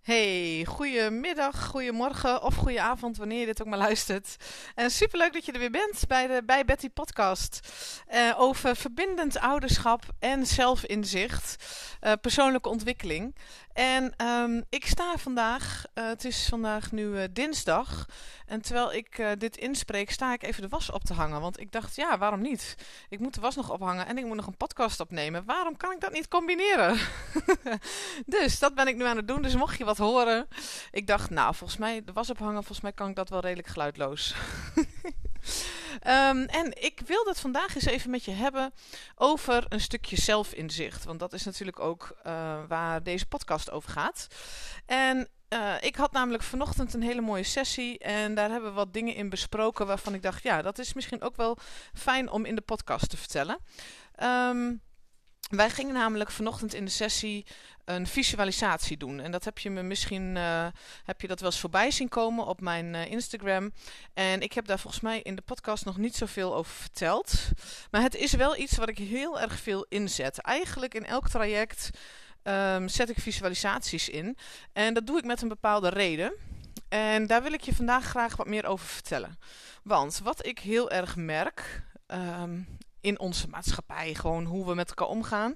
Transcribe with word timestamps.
Hey, 0.00 0.64
goedemiddag, 0.68 1.66
goedemorgen 1.66 2.42
of 2.42 2.54
goedenavond, 2.54 3.16
wanneer 3.16 3.40
je 3.40 3.46
dit 3.46 3.60
ook 3.60 3.68
maar 3.68 3.78
luistert. 3.78 4.36
En 4.74 4.90
superleuk 4.90 5.32
dat 5.32 5.44
je 5.44 5.52
er 5.52 5.58
weer 5.58 5.70
bent 5.70 6.04
bij 6.08 6.26
de 6.26 6.42
Bij 6.46 6.64
Betty 6.64 6.88
podcast. 6.88 7.60
eh, 8.06 8.34
over 8.36 8.76
verbindend 8.76 9.38
ouderschap 9.38 10.02
en 10.18 10.46
zelfinzicht, 10.46 11.64
eh, 12.00 12.12
persoonlijke 12.20 12.68
ontwikkeling. 12.68 13.36
En 13.72 14.14
ehm, 14.16 14.60
ik 14.68 14.86
sta 14.86 15.16
vandaag, 15.16 15.84
eh, 15.94 16.06
het 16.06 16.24
is 16.24 16.46
vandaag 16.48 16.92
nu 16.92 17.32
dinsdag. 17.32 18.06
En 18.46 18.62
terwijl 18.62 18.92
ik 18.92 19.24
dit 19.38 19.56
inspreek, 19.56 20.10
sta 20.10 20.32
ik 20.32 20.42
even 20.42 20.62
de 20.62 20.68
was 20.68 20.90
op 20.90 21.04
te 21.04 21.14
hangen. 21.14 21.40
Want 21.40 21.60
ik 21.60 21.72
dacht, 21.72 21.96
ja, 21.96 22.18
waarom 22.18 22.40
niet? 22.40 22.74
Ik 23.08 23.18
moet 23.18 23.34
de 23.34 23.40
was 23.40 23.56
nog 23.56 23.70
ophangen 23.70 24.06
en 24.06 24.18
ik 24.18 24.24
moet 24.24 24.36
nog 24.36 24.46
een 24.46 24.56
podcast 24.56 25.00
opnemen. 25.00 25.44
Waarom 25.44 25.76
kan 25.76 25.92
ik 25.92 26.00
dat 26.00 26.12
niet 26.12 26.28
combineren? 26.28 26.98
dus 28.26 28.58
dat 28.58 28.74
ben 28.74 28.88
ik 28.88 28.96
nu 28.96 29.04
aan 29.04 29.16
het 29.16 29.28
doen. 29.28 29.42
Dus 29.42 29.54
mocht 29.54 29.78
je 29.78 29.84
wat 29.84 29.98
horen, 30.00 30.48
ik 30.90 31.06
dacht, 31.06 31.30
nou, 31.30 31.54
volgens 31.54 31.78
mij 31.78 32.04
de 32.04 32.12
was 32.12 32.30
ophangen, 32.30 32.54
volgens 32.54 32.80
mij 32.80 32.92
kan 32.92 33.08
ik 33.08 33.16
dat 33.16 33.28
wel 33.28 33.40
redelijk 33.40 33.68
geluidloos. 33.68 34.34
Ehm, 36.00 36.42
en 36.42 36.82
ik 36.82 37.00
wil 37.06 37.24
het 37.24 37.40
vandaag 37.40 37.74
eens 37.74 37.84
even 37.84 38.10
met 38.10 38.24
je 38.24 38.30
hebben 38.30 38.72
over 39.14 39.66
een 39.68 39.80
stukje 39.80 40.20
zelfinzicht. 40.20 41.04
Want 41.04 41.18
dat 41.18 41.32
is 41.32 41.44
natuurlijk 41.44 41.80
ook 41.80 42.16
eh, 42.22 42.58
waar 42.68 43.02
deze 43.02 43.26
podcast 43.26 43.70
over 43.70 43.90
gaat. 43.90 44.26
En 44.86 45.28
eh, 45.48 45.74
ik 45.80 45.96
had 45.96 46.12
namelijk 46.12 46.42
vanochtend 46.42 46.94
een 46.94 47.02
hele 47.02 47.20
mooie 47.20 47.42
sessie 47.42 47.98
en 47.98 48.34
daar 48.34 48.50
hebben 48.50 48.68
we 48.70 48.76
wat 48.76 48.92
dingen 48.92 49.14
in 49.14 49.28
besproken 49.28 49.86
waarvan 49.86 50.14
ik 50.14 50.22
dacht, 50.22 50.42
ja, 50.42 50.62
dat 50.62 50.78
is 50.78 50.92
misschien 50.92 51.22
ook 51.22 51.36
wel 51.36 51.56
fijn 51.94 52.30
om 52.30 52.44
in 52.44 52.54
de 52.54 52.60
podcast 52.60 53.10
te 53.10 53.16
vertellen. 53.16 53.58
Ehm, 54.14 54.72
wij 55.50 55.70
gingen 55.70 55.94
namelijk 55.94 56.30
vanochtend 56.30 56.74
in 56.74 56.84
de 56.84 56.90
sessie 56.90 57.46
een 57.84 58.06
visualisatie 58.06 58.96
doen. 58.96 59.20
En 59.20 59.30
dat 59.30 59.44
heb 59.44 59.58
je 59.58 59.70
me 59.70 59.82
misschien 59.82 60.36
eh, 60.36 60.66
heb 61.04 61.20
je 61.20 61.26
dat 61.26 61.40
wel 61.40 61.50
eens 61.50 61.60
voorbij 61.60 61.90
zien 61.90 62.08
komen 62.08 62.46
op 62.46 62.60
mijn 62.60 62.94
eh, 62.94 63.10
Instagram. 63.10 63.72
En 64.14 64.40
ik 64.40 64.52
heb 64.52 64.66
daar 64.66 64.78
volgens 64.78 65.02
mij 65.02 65.20
in 65.20 65.34
de 65.34 65.42
podcast 65.42 65.84
nog 65.84 65.96
niet 65.96 66.16
zoveel 66.16 66.54
over 66.54 66.72
verteld. 66.72 67.32
Maar 67.90 68.02
het 68.02 68.14
is 68.14 68.32
wel 68.32 68.56
iets 68.56 68.76
wat 68.76 68.88
ik 68.88 68.98
heel 68.98 69.40
erg 69.40 69.58
veel 69.60 69.86
inzet. 69.88 70.40
Eigenlijk 70.40 70.94
in 70.94 71.04
elk 71.04 71.28
traject 71.28 71.90
ehm, 72.42 72.88
zet 72.88 73.10
ik 73.10 73.18
visualisaties 73.18 74.08
in. 74.08 74.36
En 74.72 74.94
dat 74.94 75.06
doe 75.06 75.18
ik 75.18 75.24
met 75.24 75.42
een 75.42 75.48
bepaalde 75.48 75.88
reden. 75.88 76.32
En 76.88 77.26
daar 77.26 77.42
wil 77.42 77.52
ik 77.52 77.60
je 77.60 77.74
vandaag 77.74 78.04
graag 78.04 78.36
wat 78.36 78.46
meer 78.46 78.66
over 78.66 78.86
vertellen. 78.86 79.38
Want 79.82 80.20
wat 80.22 80.46
ik 80.46 80.58
heel 80.58 80.90
erg 80.90 81.16
merk. 81.16 81.82
ehm, 82.06 82.60
in 83.00 83.18
onze 83.18 83.48
maatschappij, 83.48 84.14
gewoon 84.14 84.44
hoe 84.44 84.66
we 84.66 84.74
met 84.74 84.88
elkaar 84.88 85.08
omgaan, 85.08 85.54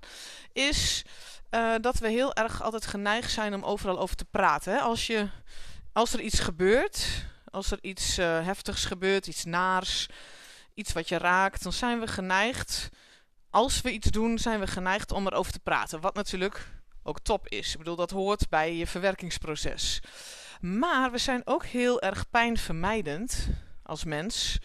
is 0.52 1.04
eh, 1.50 1.74
dat 1.80 1.98
we 1.98 2.08
heel 2.08 2.34
erg 2.34 2.62
altijd 2.62 2.86
geneigd 2.86 3.30
zijn 3.30 3.54
om 3.54 3.62
overal 3.62 3.98
over 3.98 4.16
te 4.16 4.24
praten. 4.24 4.72
Hè? 4.72 4.78
Als, 4.80 5.06
je, 5.06 5.28
als 5.92 6.12
er 6.12 6.20
iets 6.20 6.38
gebeurt, 6.40 7.06
als 7.50 7.70
er 7.70 7.78
iets 7.80 8.18
eh, 8.18 8.44
heftigs 8.44 8.84
gebeurt, 8.84 9.26
iets 9.26 9.44
naars, 9.44 10.08
iets 10.74 10.92
wat 10.92 11.08
je 11.08 11.18
raakt, 11.18 11.62
dan 11.62 11.72
zijn 11.72 12.00
we 12.00 12.06
geneigd, 12.06 12.88
als 13.50 13.80
we 13.80 13.92
iets 13.92 14.10
doen, 14.10 14.38
zijn 14.38 14.60
we 14.60 14.66
geneigd 14.66 15.12
om 15.12 15.26
erover 15.26 15.52
te 15.52 15.60
praten. 15.60 16.00
Wat 16.00 16.14
natuurlijk 16.14 16.68
ook 17.02 17.20
top 17.20 17.48
is. 17.48 17.72
Ik 17.72 17.78
bedoel, 17.78 17.96
dat 17.96 18.10
hoort 18.10 18.48
bij 18.48 18.74
je 18.74 18.86
verwerkingsproces. 18.86 20.00
Maar 20.60 21.10
we 21.10 21.18
zijn 21.18 21.42
ook 21.44 21.64
heel 21.64 22.00
erg 22.00 22.30
pijnvermijdend 22.30 23.48
als 23.82 24.04
mens 24.04 24.58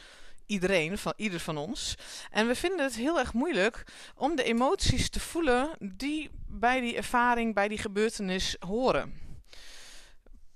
iedereen, 0.50 0.97
van 0.97 1.14
ieder 1.16 1.39
van 1.39 1.58
ons. 1.58 1.95
En 2.31 2.47
we 2.47 2.55
vinden 2.55 2.83
het 2.86 2.95
heel 2.95 3.19
erg 3.19 3.33
moeilijk 3.33 3.83
om 4.16 4.36
de 4.36 4.44
emoties 4.44 5.09
te 5.09 5.19
voelen 5.19 5.69
die 5.80 6.30
bij 6.47 6.80
die 6.80 6.95
ervaring, 6.95 7.53
bij 7.53 7.67
die 7.67 7.78
gebeurtenis 7.78 8.55
horen. 8.59 9.14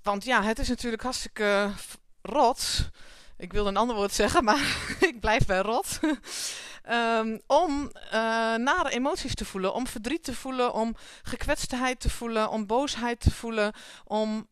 Want 0.02 0.24
ja, 0.24 0.42
het 0.42 0.58
is 0.58 0.68
natuurlijk 0.68 1.02
hartstikke 1.02 1.70
rot. 2.22 2.90
Ik 3.36 3.52
wilde 3.52 3.68
een 3.68 3.76
ander 3.76 3.96
woord 3.96 4.12
zeggen, 4.12 4.44
maar 4.44 4.76
ik 5.10 5.20
blijf 5.20 5.46
bij 5.46 5.60
rot. 5.60 6.00
um, 6.90 7.40
om 7.62 7.90
uh, 8.04 8.10
nare 8.54 8.90
emoties 8.90 9.34
te 9.34 9.44
voelen, 9.44 9.74
om 9.74 9.86
verdriet 9.86 10.24
te 10.24 10.34
voelen, 10.34 10.72
om 10.72 10.96
gekwetstheid 11.22 12.00
te 12.00 12.10
voelen, 12.10 12.50
om 12.50 12.66
boosheid 12.66 13.20
te 13.20 13.30
voelen, 13.30 13.72
om 14.04 14.48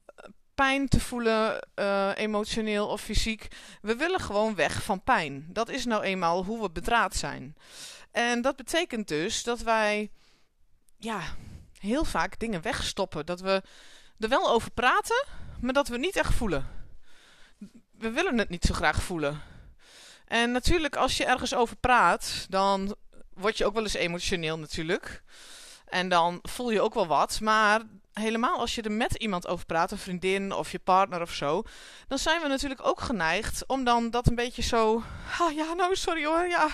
pijn 0.63 0.89
te 0.89 1.01
voelen, 1.01 1.69
uh, 1.75 2.11
emotioneel 2.15 2.87
of 2.87 3.01
fysiek. 3.01 3.49
We 3.81 3.97
willen 3.97 4.21
gewoon 4.21 4.55
weg 4.55 4.83
van 4.83 5.03
pijn. 5.03 5.47
Dat 5.49 5.69
is 5.69 5.85
nou 5.85 6.03
eenmaal 6.03 6.45
hoe 6.45 6.63
we 6.63 6.71
bedraad 6.71 7.17
zijn. 7.17 7.57
En 8.11 8.43
dat 8.43 8.57
betekent 8.57 9.09
dus 9.09 9.43
dat 9.43 9.61
wij 9.61 10.11
ja, 10.99 11.21
heel 11.79 12.05
vaak 12.05 12.39
dingen 12.39 12.63
wegstoppen. 12.63 13.27
Dat 13.27 13.41
we 13.41 13.63
er 14.19 14.29
wel 14.29 14.51
over 14.51 14.71
praten, 14.71 15.27
maar 15.61 15.73
dat 15.73 15.89
we 15.89 15.99
niet 15.99 16.17
echt 16.17 16.35
voelen. 16.35 16.67
We 17.99 18.11
willen 18.11 18.39
het 18.39 18.49
niet 18.49 18.65
zo 18.65 18.75
graag 18.75 19.03
voelen. 19.03 19.43
En 20.25 20.53
natuurlijk, 20.53 20.97
als 20.97 21.17
je 21.17 21.25
ergens 21.25 21.55
over 21.55 21.77
praat, 21.77 22.47
dan 22.49 22.97
word 23.35 23.59
je 23.59 23.65
ook 23.65 23.75
wel 23.75 23.83
eens 23.83 23.95
emotioneel 23.95 24.59
natuurlijk. 24.59 25.23
En 25.93 26.09
dan 26.09 26.39
voel 26.43 26.71
je 26.71 26.81
ook 26.81 26.95
wel 26.95 27.07
wat. 27.07 27.41
Maar 27.41 27.81
helemaal 28.13 28.59
als 28.59 28.75
je 28.75 28.83
er 28.83 28.93
met 28.93 29.15
iemand 29.15 29.47
over 29.47 29.67
praat, 29.67 29.91
een 29.91 29.99
vriendin 29.99 30.53
of 30.53 30.73
je 30.73 30.79
partner 30.79 31.21
of 31.21 31.33
zo, 31.33 31.63
dan 32.09 32.19
zijn 32.19 32.41
we 32.41 32.49
natuurlijk 32.49 32.87
ook 32.87 33.01
geneigd 33.01 33.67
om 33.67 33.85
dan 33.85 34.11
dat 34.11 34.27
een 34.27 34.35
beetje 34.35 34.63
zo, 34.63 35.03
ah 35.41 35.53
ja, 35.53 35.73
nou 35.73 35.97
sorry 35.97 36.25
hoor, 36.25 36.49
ja, 36.49 36.69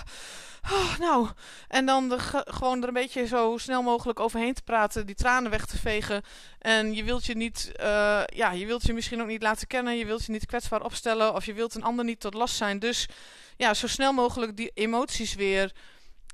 oh, 0.73 0.99
nou, 0.99 1.29
en 1.69 1.87
dan 1.87 2.13
gewoon 2.45 2.83
er 2.83 2.89
een 2.89 2.95
beetje 2.95 3.27
zo 3.27 3.57
snel 3.59 3.83
mogelijk 3.83 4.21
overheen 4.21 4.55
te 4.55 4.63
praten, 4.63 5.07
die 5.07 5.15
tranen 5.15 5.51
weg 5.51 5.67
te 5.67 5.79
vegen 5.79 6.23
en 6.59 6.95
je 6.95 7.05
wilt 7.05 7.27
je 7.27 7.37
niet, 7.37 7.73
uh, 7.81 8.23
ja, 8.27 8.51
je 8.51 8.67
wilt 8.67 8.83
je 8.83 8.93
misschien 8.93 9.21
ook 9.21 9.29
niet 9.29 9.43
laten 9.43 9.67
kennen, 9.67 9.97
je 9.97 10.07
wilt 10.07 10.25
je 10.25 10.33
niet 10.33 10.47
kwetsbaar 10.47 10.83
opstellen 10.83 11.35
of 11.35 11.45
je 11.45 11.53
wilt 11.53 11.75
een 11.75 11.85
ander 11.85 12.05
niet 12.05 12.21
tot 12.21 12.35
last 12.35 12.57
zijn, 12.57 12.79
dus 12.79 13.09
ja, 13.57 13.75
zo 13.75 13.87
snel 13.87 14.13
mogelijk 14.13 14.57
die 14.57 14.71
emoties 14.75 15.35
weer 15.35 15.73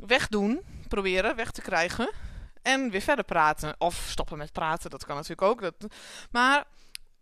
wegdoen, 0.07 0.61
proberen 0.89 1.37
weg 1.37 1.51
te 1.51 1.63
krijgen. 1.63 2.33
En 2.65 2.91
weer 2.91 3.01
verder 3.01 3.25
praten. 3.25 3.75
Of 3.79 4.07
stoppen 4.09 4.39
met 4.39 4.53
praten, 4.53 4.91
dat 4.91 5.05
kan 5.05 5.15
natuurlijk 5.15 5.43
ook. 5.43 5.61
Dat, 5.61 5.75
maar 6.31 6.65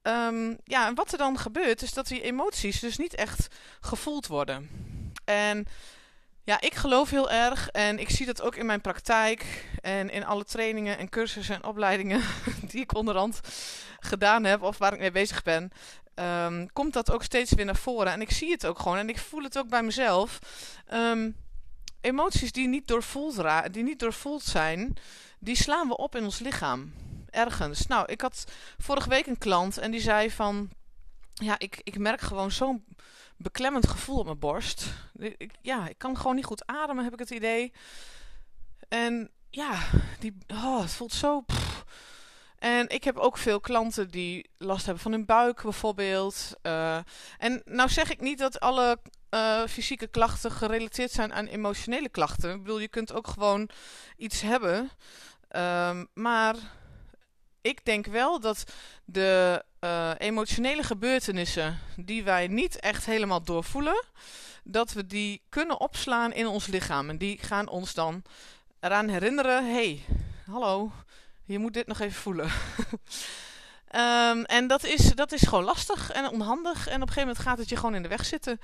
um, 0.02 0.58
ja, 0.64 0.94
wat 0.94 1.12
er 1.12 1.18
dan 1.18 1.38
gebeurt, 1.38 1.82
is 1.82 1.92
dat 1.92 2.06
die 2.06 2.22
emoties 2.22 2.80
dus 2.80 2.96
niet 2.96 3.14
echt 3.14 3.46
gevoeld 3.80 4.26
worden. 4.26 4.70
En 5.24 5.66
ja, 6.44 6.60
ik 6.60 6.74
geloof 6.74 7.10
heel 7.10 7.30
erg, 7.30 7.68
en 7.68 7.98
ik 7.98 8.10
zie 8.10 8.26
dat 8.26 8.42
ook 8.42 8.56
in 8.56 8.66
mijn 8.66 8.80
praktijk 8.80 9.66
en 9.80 10.10
in 10.10 10.24
alle 10.24 10.44
trainingen 10.44 10.98
en 10.98 11.08
cursussen 11.08 11.54
en 11.54 11.64
opleidingen 11.64 12.22
die 12.70 12.80
ik 12.80 12.94
onderhand 12.94 13.40
gedaan 14.00 14.44
heb 14.44 14.62
of 14.62 14.78
waar 14.78 14.92
ik 14.92 14.98
mee 14.98 15.10
bezig 15.10 15.42
ben, 15.42 15.72
um, 16.14 16.72
komt 16.72 16.92
dat 16.92 17.10
ook 17.12 17.22
steeds 17.22 17.52
weer 17.52 17.64
naar 17.64 17.76
voren. 17.76 18.12
En 18.12 18.20
ik 18.20 18.30
zie 18.30 18.50
het 18.50 18.66
ook 18.66 18.78
gewoon 18.78 18.98
en 18.98 19.08
ik 19.08 19.18
voel 19.18 19.42
het 19.42 19.58
ook 19.58 19.68
bij 19.68 19.82
mezelf. 19.82 20.38
Um, 20.92 21.36
emoties 22.02 22.52
die 22.52 22.68
niet 22.68 22.88
doorvoeld, 22.88 23.42
die 23.72 23.82
niet 23.82 23.98
doorvoeld 23.98 24.42
zijn, 24.42 24.96
die 25.38 25.56
slaan 25.56 25.88
we 25.88 25.96
op 25.96 26.16
in 26.16 26.24
ons 26.24 26.38
lichaam. 26.38 26.92
Ergens. 27.30 27.86
Nou, 27.86 28.06
ik 28.06 28.20
had 28.20 28.44
vorige 28.78 29.08
week 29.08 29.26
een 29.26 29.38
klant 29.38 29.78
en 29.78 29.90
die 29.90 30.00
zei 30.00 30.30
van... 30.30 30.70
Ja, 31.34 31.58
ik, 31.58 31.80
ik 31.84 31.98
merk 31.98 32.20
gewoon 32.20 32.50
zo'n 32.50 32.84
beklemmend 33.36 33.88
gevoel 33.88 34.18
op 34.18 34.24
mijn 34.24 34.38
borst. 34.38 34.86
Ik, 35.18 35.50
ja, 35.60 35.88
ik 35.88 35.98
kan 35.98 36.16
gewoon 36.16 36.34
niet 36.34 36.44
goed 36.44 36.66
ademen, 36.66 37.04
heb 37.04 37.12
ik 37.12 37.18
het 37.18 37.30
idee. 37.30 37.72
En 38.88 39.30
ja, 39.50 39.78
die, 40.18 40.36
oh, 40.48 40.80
het 40.80 40.90
voelt 40.90 41.12
zo... 41.12 41.44
En 42.58 42.88
ik 42.88 43.04
heb 43.04 43.16
ook 43.16 43.38
veel 43.38 43.60
klanten 43.60 44.10
die 44.10 44.50
last 44.58 44.84
hebben 44.84 45.02
van 45.02 45.12
hun 45.12 45.24
buik 45.24 45.62
bijvoorbeeld. 45.62 46.52
Uh, 46.62 46.98
en 47.38 47.62
nou 47.64 47.88
zeg 47.88 48.10
ik 48.10 48.20
niet 48.20 48.38
dat 48.38 48.60
alle 48.60 48.98
uh, 49.34 49.66
fysieke 49.66 50.06
klachten 50.06 50.50
gerelateerd 50.50 51.10
zijn 51.10 51.32
aan 51.32 51.46
emotionele 51.46 52.08
klachten. 52.08 52.54
Ik 52.54 52.62
bedoel, 52.62 52.78
je 52.78 52.88
kunt 52.88 53.12
ook 53.12 53.26
gewoon 53.26 53.68
iets 54.16 54.40
hebben. 54.40 54.90
Um, 55.56 56.08
maar 56.14 56.54
ik 57.60 57.84
denk 57.84 58.06
wel 58.06 58.40
dat 58.40 58.64
de 59.04 59.64
uh, 59.80 60.10
emotionele 60.18 60.82
gebeurtenissen 60.82 61.78
die 61.96 62.24
wij 62.24 62.46
niet 62.46 62.80
echt 62.80 63.06
helemaal 63.06 63.42
doorvoelen, 63.42 64.04
dat 64.64 64.92
we 64.92 65.06
die 65.06 65.42
kunnen 65.48 65.80
opslaan 65.80 66.32
in 66.32 66.46
ons 66.46 66.66
lichaam. 66.66 67.08
En 67.08 67.18
die 67.18 67.38
gaan 67.38 67.68
ons 67.68 67.94
dan 67.94 68.22
eraan 68.80 69.08
herinneren: 69.08 69.72
hey, 69.72 70.04
hallo, 70.50 70.92
je 71.44 71.58
moet 71.58 71.74
dit 71.74 71.86
nog 71.86 72.00
even 72.00 72.20
voelen. 72.20 72.50
Um, 73.94 74.44
en 74.44 74.66
dat 74.66 74.84
is, 74.84 75.14
dat 75.14 75.32
is 75.32 75.42
gewoon 75.42 75.64
lastig 75.64 76.10
en 76.10 76.28
onhandig. 76.28 76.86
En 76.86 76.94
op 76.94 77.00
een 77.00 77.08
gegeven 77.08 77.28
moment 77.28 77.38
gaat 77.38 77.58
het 77.58 77.68
je 77.68 77.76
gewoon 77.76 77.94
in 77.94 78.02
de 78.02 78.08
weg 78.08 78.24
zitten. 78.24 78.60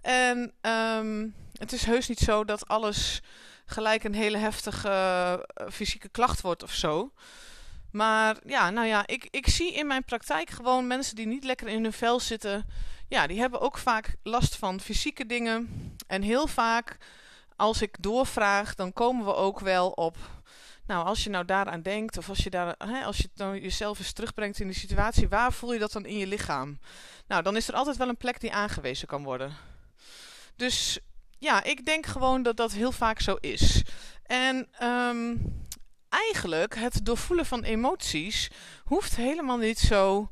En 0.00 0.52
um, 0.60 1.34
het 1.58 1.72
is 1.72 1.84
heus 1.84 2.08
niet 2.08 2.18
zo 2.18 2.44
dat 2.44 2.68
alles 2.68 3.20
gelijk 3.66 4.04
een 4.04 4.14
hele 4.14 4.38
heftige 4.38 4.88
uh, 4.88 5.68
fysieke 5.70 6.08
klacht 6.08 6.40
wordt 6.40 6.62
of 6.62 6.72
zo. 6.72 7.12
Maar 7.90 8.36
ja, 8.46 8.70
nou 8.70 8.86
ja, 8.86 9.06
ik, 9.06 9.28
ik 9.30 9.48
zie 9.48 9.72
in 9.72 9.86
mijn 9.86 10.04
praktijk 10.04 10.50
gewoon 10.50 10.86
mensen 10.86 11.16
die 11.16 11.26
niet 11.26 11.44
lekker 11.44 11.68
in 11.68 11.82
hun 11.82 11.92
vel 11.92 12.20
zitten. 12.20 12.66
Ja, 13.08 13.26
die 13.26 13.40
hebben 13.40 13.60
ook 13.60 13.78
vaak 13.78 14.14
last 14.22 14.56
van 14.56 14.80
fysieke 14.80 15.26
dingen. 15.26 15.68
En 16.06 16.22
heel 16.22 16.46
vaak, 16.46 16.96
als 17.56 17.82
ik 17.82 17.96
doorvraag, 18.00 18.74
dan 18.74 18.92
komen 18.92 19.24
we 19.24 19.34
ook 19.34 19.60
wel 19.60 19.90
op 19.90 20.16
Nou, 20.88 21.06
als 21.06 21.24
je 21.24 21.30
nou 21.30 21.44
daaraan 21.44 21.82
denkt, 21.82 22.18
of 22.18 22.28
als 22.28 22.38
je, 22.38 22.50
daar, 22.50 22.74
hè, 22.78 23.04
als 23.04 23.16
je 23.16 23.60
jezelf 23.60 23.98
eens 23.98 24.12
terugbrengt 24.12 24.60
in 24.60 24.66
die 24.66 24.76
situatie, 24.76 25.28
waar 25.28 25.52
voel 25.52 25.72
je 25.72 25.78
dat 25.78 25.92
dan 25.92 26.06
in 26.06 26.18
je 26.18 26.26
lichaam? 26.26 26.78
Nou, 27.26 27.42
dan 27.42 27.56
is 27.56 27.68
er 27.68 27.74
altijd 27.74 27.96
wel 27.96 28.08
een 28.08 28.16
plek 28.16 28.40
die 28.40 28.52
aangewezen 28.52 29.08
kan 29.08 29.22
worden. 29.22 29.56
Dus 30.56 30.98
ja, 31.38 31.64
ik 31.64 31.84
denk 31.84 32.06
gewoon 32.06 32.42
dat 32.42 32.56
dat 32.56 32.72
heel 32.72 32.92
vaak 32.92 33.20
zo 33.20 33.36
is. 33.40 33.82
En 34.22 34.68
ehm, 34.72 35.34
eigenlijk, 36.08 36.74
het 36.74 37.04
doorvoelen 37.04 37.46
van 37.46 37.62
emoties 37.62 38.50
hoeft 38.84 39.16
helemaal 39.16 39.58
niet 39.58 39.78
zo 39.78 40.30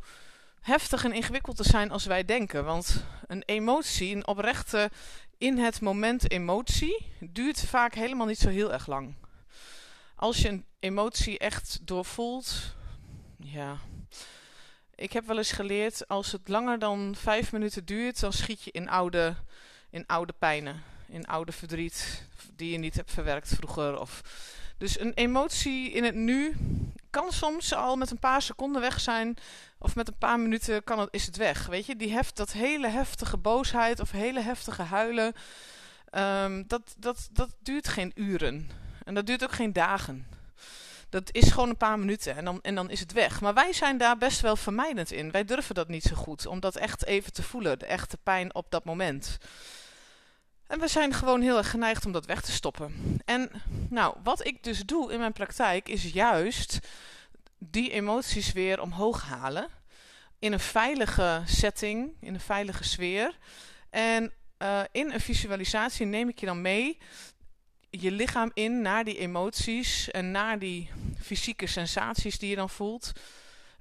heftig 0.61 1.05
en 1.05 1.13
ingewikkeld 1.13 1.57
te 1.57 1.65
zijn 1.65 1.91
als 1.91 2.05
wij 2.05 2.25
denken. 2.25 2.65
Want 2.65 3.05
een 3.27 3.43
emotie, 3.47 4.17
een 4.17 4.27
oprechte 4.27 4.91
in 5.39 5.59
het 5.59 5.81
moment 5.81 6.31
emotie, 6.31 7.13
duurt 7.21 7.65
vaak 7.65 7.95
helemaal 7.95 8.27
niet 8.27 8.39
zo 8.39 8.49
heel 8.49 8.73
erg 8.73 8.87
lang. 8.87 9.15
Als 10.17 10.39
je 10.39 10.49
een 10.49 10.65
emotie 10.79 11.39
echt 11.39 11.79
doorvoelt, 11.83 12.75
ja. 13.37 13.79
Ik 14.95 15.13
heb 15.13 15.27
wel 15.27 15.37
eens 15.37 15.53
geleerd, 15.53 16.09
als 16.09 16.33
het 16.33 16.49
langer 16.49 16.79
dan 16.79 17.15
vijf 17.19 17.53
minuten 17.53 17.85
duurt, 17.85 18.21
dan 18.21 18.33
schiet 18.33 18.63
je 18.63 18.73
in 18.73 18.89
oude, 18.89 19.35
in 19.91 20.07
oude 20.07 20.33
pijnen. 20.33 20.83
In 21.09 21.27
oude 21.27 21.53
verdriet 21.53 22.27
die 22.55 22.71
je 22.71 22.79
niet 22.79 22.95
hebt 22.95 23.13
verwerkt 23.13 23.55
vroeger. 23.55 24.01
Of 24.01 24.23
dus 24.79 25.01
een 25.01 25.13
emotie 25.15 25.91
in 25.91 26.05
het 26.05 26.15
nu 26.15 26.57
kan 27.11 27.33
soms 27.33 27.75
al 27.75 27.97
met 27.97 28.11
een 28.11 28.19
paar 28.19 28.43
seconden 28.43 28.81
weg 28.81 29.01
zijn. 29.01 29.37
Of 29.79 29.95
met 29.95 30.09
een 30.09 30.19
paar 30.19 30.41
minuten 30.41 30.85
kan 30.85 30.99
het, 30.99 31.09
is 31.11 31.27
het 31.27 31.37
weg. 31.37 31.67
Weet 31.67 31.87
je, 31.87 31.97
die 31.97 32.13
heft, 32.13 32.37
dat 32.37 32.53
hele 32.53 32.89
heftige 32.89 33.37
boosheid 33.37 34.01
of 34.01 34.11
hele 34.11 34.41
heftige 34.41 34.83
huilen. 34.83 35.35
Um, 36.11 36.65
dat, 36.67 36.95
dat, 36.99 37.29
dat 37.33 37.57
duurt 37.63 37.89
geen 37.89 38.13
uren. 38.15 38.71
En 39.07 39.15
dat 39.15 39.27
duurt 39.27 39.45
ook 39.45 39.53
geen 39.53 39.73
dagen. 39.73 40.27
Dat 41.09 41.29
is 41.33 41.51
gewoon 41.51 41.69
een 41.69 41.77
paar 41.77 41.99
minuten 41.99 42.37
en 42.37 42.45
dan, 42.45 42.59
en 42.63 42.75
dan 42.75 42.91
is 42.91 43.01
het 43.01 43.13
weg. 43.13 43.41
Maar 43.41 43.55
wij 43.55 43.73
zijn 43.73 43.99
daar 43.99 44.19
best 44.19 44.41
wel 44.41 44.57
vermijdend 44.57 45.13
in. 45.13 45.31
Wij 45.31 45.45
durven 45.45 45.75
dat 45.75 45.89
niet 45.89 46.03
zo 46.03 46.15
goed. 46.15 46.47
Om 46.47 46.61
dat 46.61 46.77
echt 46.77 47.05
even 47.05 47.33
te 47.33 47.43
voelen. 47.43 47.79
De 47.79 47.87
echte 47.87 48.17
pijn 48.17 48.55
op 48.55 48.71
dat 48.71 48.85
moment. 48.85 49.39
En 50.67 50.81
we 50.81 50.89
zijn 50.89 51.15
gewoon 51.15 51.41
heel 51.41 51.57
erg 51.57 51.71
geneigd 51.71 52.07
om 52.07 52.13
dat 52.13 52.27
weg 52.27 52.43
te 52.43 52.53
stoppen. 52.53 53.21
En 53.25 53.51
nou, 53.89 54.17
wat 54.23 54.47
ik 54.47 54.63
dus 54.63 54.85
doe 54.85 55.13
in 55.13 55.19
mijn 55.19 55.33
praktijk 55.33 55.89
is 55.89 56.03
juist 56.03 56.79
die 57.59 57.91
emoties 57.91 58.53
weer 58.53 58.81
omhoog 58.81 59.23
halen. 59.23 59.69
In 60.39 60.53
een 60.53 60.61
veilige 60.61 61.43
setting, 61.45 62.13
in 62.21 62.35
een 62.35 62.41
veilige 62.41 62.85
sfeer. 62.85 63.39
En 63.91 64.33
uh, 64.59 64.81
in 64.93 65.13
een 65.13 65.21
visualisatie 65.21 66.07
neem 66.07 66.29
ik 66.29 66.41
je 66.41 66.47
dan 66.47 66.61
mee 66.61 66.99
je 68.01 68.11
lichaam 68.11 68.51
in 68.55 68.83
naar 68.83 69.05
die 69.05 69.19
emoties 69.19 70.11
en 70.11 70.31
naar 70.31 70.59
die 70.59 70.91
fysieke 71.21 71.67
sensaties 71.67 72.39
die 72.39 72.51
je 72.51 72.57
dan 72.57 72.71
voelt. 72.71 73.13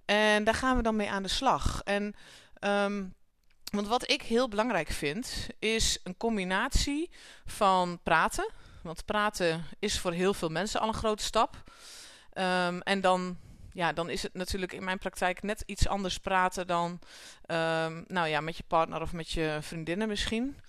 En 0.06 0.44
daar 0.44 0.54
gaan 0.54 0.78
we 0.78 0.84
dan 0.84 0.96
mee 0.96 1.10
aan 1.10 1.24
de 1.24 1.30
slag. 1.30 1.82
En 1.84 2.16
um, 2.60 3.14
want 3.72 3.88
wat 3.88 4.12
ik 4.12 4.22
heel 4.22 4.48
belangrijk 4.48 4.90
vind, 4.90 5.48
is 5.60 6.00
een 6.04 6.18
combinatie 6.18 7.10
van 7.46 8.00
praten. 8.04 8.52
Want 8.82 9.06
praten 9.06 9.66
is 9.80 10.00
voor 10.00 10.12
heel 10.12 10.34
veel 10.34 10.50
mensen 10.50 10.80
al 10.80 10.88
een 10.88 10.94
grote 10.94 11.24
stap. 11.24 11.64
Um, 12.34 12.82
en 12.82 13.02
dan, 13.02 13.38
ja, 13.74 13.94
dan 13.94 14.10
is 14.10 14.24
het 14.24 14.34
natuurlijk 14.34 14.74
in 14.74 14.84
mijn 14.84 14.98
praktijk 14.98 15.44
net 15.44 15.64
iets 15.66 15.88
anders 15.88 16.18
praten 16.18 16.68
dan 16.68 16.90
um, 16.92 18.06
nou 18.08 18.28
ja, 18.28 18.42
met 18.42 18.58
je 18.58 18.64
partner 18.68 19.02
of 19.02 19.14
met 19.14 19.32
je 19.32 19.58
vriendinnen 19.62 20.08
misschien. 20.08 20.60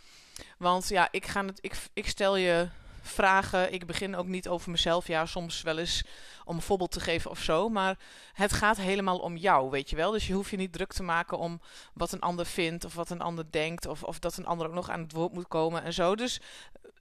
Want 0.58 0.88
ja, 0.88 1.08
ik, 1.10 1.26
ga 1.26 1.44
het, 1.44 1.58
ik, 1.60 1.76
ik 1.92 2.08
stel 2.08 2.36
je 2.36 2.68
vragen. 3.06 3.72
Ik 3.72 3.86
begin 3.86 4.16
ook 4.16 4.26
niet 4.26 4.48
over 4.48 4.70
mezelf. 4.70 5.06
Ja, 5.06 5.26
soms 5.26 5.62
wel 5.62 5.78
eens 5.78 6.04
om 6.44 6.56
een 6.56 6.62
voorbeeld 6.62 6.90
te 6.90 7.00
geven 7.00 7.30
of 7.30 7.42
zo. 7.42 7.68
Maar 7.68 7.98
het 8.32 8.52
gaat 8.52 8.76
helemaal 8.76 9.18
om 9.18 9.36
jou, 9.36 9.70
weet 9.70 9.90
je 9.90 9.96
wel. 9.96 10.10
Dus 10.10 10.26
je 10.26 10.32
hoeft 10.32 10.50
je 10.50 10.56
niet 10.56 10.72
druk 10.72 10.92
te 10.92 11.02
maken 11.02 11.38
om 11.38 11.60
wat 11.94 12.12
een 12.12 12.20
ander 12.20 12.46
vindt 12.46 12.84
of 12.84 12.94
wat 12.94 13.10
een 13.10 13.20
ander 13.20 13.44
denkt. 13.50 13.86
Of, 13.86 14.02
of 14.02 14.18
dat 14.18 14.36
een 14.36 14.46
ander 14.46 14.66
ook 14.66 14.74
nog 14.74 14.90
aan 14.90 15.00
het 15.00 15.12
woord 15.12 15.32
moet 15.32 15.48
komen 15.48 15.82
en 15.82 15.92
zo. 15.92 16.14
Dus 16.14 16.40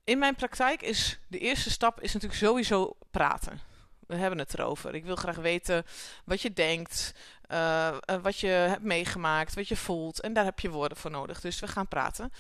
in 0.04 0.20
mijn 0.20 0.36
praktijk 0.36 0.82
is 0.82 1.20
de 1.28 1.40
eerste 1.40 1.70
stap 1.70 2.02
is 2.02 2.14
natuurlijk 2.14 2.42
sowieso 2.42 2.98
praten. 3.12 3.60
We 4.08 4.16
hebben 4.16 4.40
het 4.40 4.54
erover. 4.54 4.96
Ik 4.96 5.06
wil 5.06 5.16
graag 5.16 5.36
weten 5.36 5.86
wat 6.26 6.42
je 6.42 6.54
denkt, 6.54 7.14
uh, 7.52 7.98
wat 8.22 8.40
je 8.40 8.48
hebt 8.48 8.84
meegemaakt, 8.84 9.56
wat 9.56 9.68
je 9.68 9.76
voelt. 9.76 10.22
En 10.22 10.34
daar 10.34 10.46
heb 10.46 10.60
je 10.60 10.70
woorden 10.70 10.98
voor 10.98 11.12
nodig. 11.12 11.42
Dus 11.42 11.60
we 11.60 11.68
gaan 11.68 11.88
praten. 11.88 12.32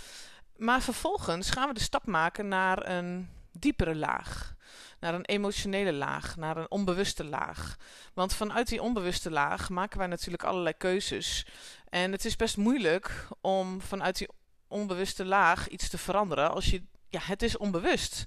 Maar 0.57 0.81
vervolgens 0.81 1.49
gaan 1.49 1.67
we 1.67 1.73
de 1.73 1.79
stap 1.79 2.05
maken 2.05 2.47
naar 2.47 2.89
een 2.89 3.29
diepere 3.59 3.95
laag. 3.95 4.53
Naar 4.99 5.13
een 5.13 5.25
emotionele 5.25 5.93
laag, 5.93 6.35
naar 6.35 6.57
een 6.57 6.71
onbewuste 6.71 7.23
laag. 7.23 7.75
Want 8.13 8.33
vanuit 8.33 8.67
die 8.67 8.81
onbewuste 8.81 9.31
laag 9.31 9.69
maken 9.69 9.97
wij 9.97 10.07
natuurlijk 10.07 10.43
allerlei 10.43 10.77
keuzes. 10.77 11.45
En 11.89 12.11
het 12.11 12.25
is 12.25 12.35
best 12.35 12.57
moeilijk 12.57 13.27
om 13.41 13.81
vanuit 13.81 14.17
die 14.17 14.29
onbewuste 14.67 15.25
laag 15.25 15.67
iets 15.67 15.89
te 15.89 15.97
veranderen 15.97 16.51
als 16.51 16.65
je. 16.65 16.83
Ja, 17.09 17.19
het 17.23 17.41
is 17.41 17.57
onbewust. 17.57 18.25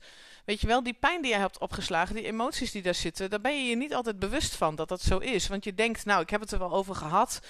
Weet 0.48 0.60
je 0.60 0.66
wel, 0.66 0.82
die 0.82 0.94
pijn 0.94 1.22
die 1.22 1.30
je 1.32 1.38
hebt 1.38 1.58
opgeslagen, 1.58 2.14
die 2.14 2.24
emoties 2.24 2.70
die 2.70 2.82
daar 2.82 2.94
zitten, 2.94 3.30
daar 3.30 3.40
ben 3.40 3.56
je 3.56 3.68
je 3.68 3.76
niet 3.76 3.94
altijd 3.94 4.18
bewust 4.18 4.54
van 4.54 4.74
dat 4.74 4.88
dat 4.88 5.00
zo 5.00 5.18
is. 5.18 5.48
Want 5.48 5.64
je 5.64 5.74
denkt, 5.74 6.04
nou, 6.04 6.22
ik 6.22 6.30
heb 6.30 6.40
het 6.40 6.50
er 6.52 6.58
wel 6.58 6.72
over 6.72 6.94
gehad. 6.94 7.40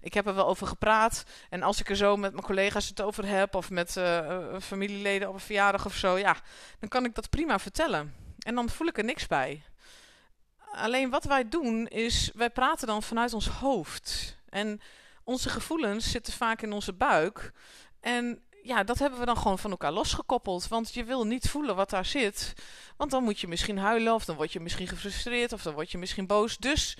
Ik 0.00 0.14
heb 0.14 0.26
er 0.26 0.34
wel 0.34 0.46
over 0.46 0.66
gepraat. 0.66 1.24
En 1.50 1.62
als 1.62 1.80
ik 1.80 1.90
er 1.90 1.96
zo 1.96 2.16
met 2.16 2.32
mijn 2.32 2.44
collega's 2.44 2.88
het 2.88 3.00
over 3.00 3.26
heb, 3.26 3.54
of 3.54 3.70
met 3.70 3.96
uh, 3.96 4.56
familieleden 4.60 5.28
op 5.28 5.34
een 5.34 5.40
verjaardag 5.40 5.86
of 5.86 5.94
zo, 5.94 6.18
ja, 6.18 6.36
dan 6.78 6.88
kan 6.88 7.04
ik 7.04 7.14
dat 7.14 7.30
prima 7.30 7.58
vertellen. 7.58 8.14
En 8.38 8.54
dan 8.54 8.68
voel 8.68 8.86
ik 8.86 8.98
er 8.98 9.04
niks 9.04 9.26
bij. 9.26 9.62
Alleen 10.72 11.10
wat 11.10 11.24
wij 11.24 11.48
doen 11.48 11.86
is, 11.86 12.30
wij 12.34 12.50
praten 12.50 12.86
dan 12.86 13.02
vanuit 13.02 13.32
ons 13.32 13.48
hoofd. 13.48 14.36
En 14.48 14.80
onze 15.24 15.48
gevoelens 15.48 16.10
zitten 16.10 16.32
vaak 16.32 16.62
in 16.62 16.72
onze 16.72 16.92
buik. 16.92 17.52
En 18.00 18.42
ja, 18.64 18.84
dat 18.84 18.98
hebben 18.98 19.18
we 19.18 19.24
dan 19.24 19.36
gewoon 19.36 19.58
van 19.58 19.70
elkaar 19.70 19.92
losgekoppeld. 19.92 20.68
Want 20.68 20.94
je 20.94 21.04
wil 21.04 21.26
niet 21.26 21.48
voelen 21.48 21.76
wat 21.76 21.90
daar 21.90 22.04
zit. 22.04 22.52
Want 22.96 23.10
dan 23.10 23.24
moet 23.24 23.40
je 23.40 23.48
misschien 23.48 23.78
huilen, 23.78 24.14
of 24.14 24.24
dan 24.24 24.36
word 24.36 24.52
je 24.52 24.60
misschien 24.60 24.88
gefrustreerd, 24.88 25.52
of 25.52 25.62
dan 25.62 25.74
word 25.74 25.90
je 25.90 25.98
misschien 25.98 26.26
boos. 26.26 26.56
Dus 26.56 26.96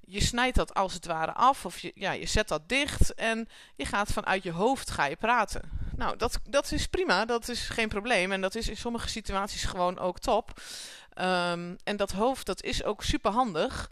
je 0.00 0.22
snijdt 0.22 0.56
dat 0.56 0.74
als 0.74 0.94
het 0.94 1.06
ware 1.06 1.32
af, 1.32 1.64
of 1.64 1.78
je, 1.78 1.92
ja, 1.94 2.12
je 2.12 2.26
zet 2.26 2.48
dat 2.48 2.68
dicht 2.68 3.14
en 3.14 3.48
je 3.76 3.84
gaat 3.84 4.12
vanuit 4.12 4.42
je 4.42 4.52
hoofd 4.52 4.90
ga 4.90 5.04
je 5.04 5.16
praten. 5.16 5.70
Nou, 5.96 6.16
dat, 6.16 6.38
dat 6.44 6.72
is 6.72 6.86
prima, 6.86 7.24
dat 7.24 7.48
is 7.48 7.68
geen 7.68 7.88
probleem. 7.88 8.32
En 8.32 8.40
dat 8.40 8.54
is 8.54 8.68
in 8.68 8.76
sommige 8.76 9.08
situaties 9.08 9.64
gewoon 9.64 9.98
ook 9.98 10.18
top. 10.18 10.60
Um, 11.14 11.76
en 11.84 11.96
dat 11.96 12.12
hoofd, 12.12 12.46
dat 12.46 12.62
is 12.62 12.84
ook 12.84 13.02
super 13.02 13.30
handig. 13.30 13.90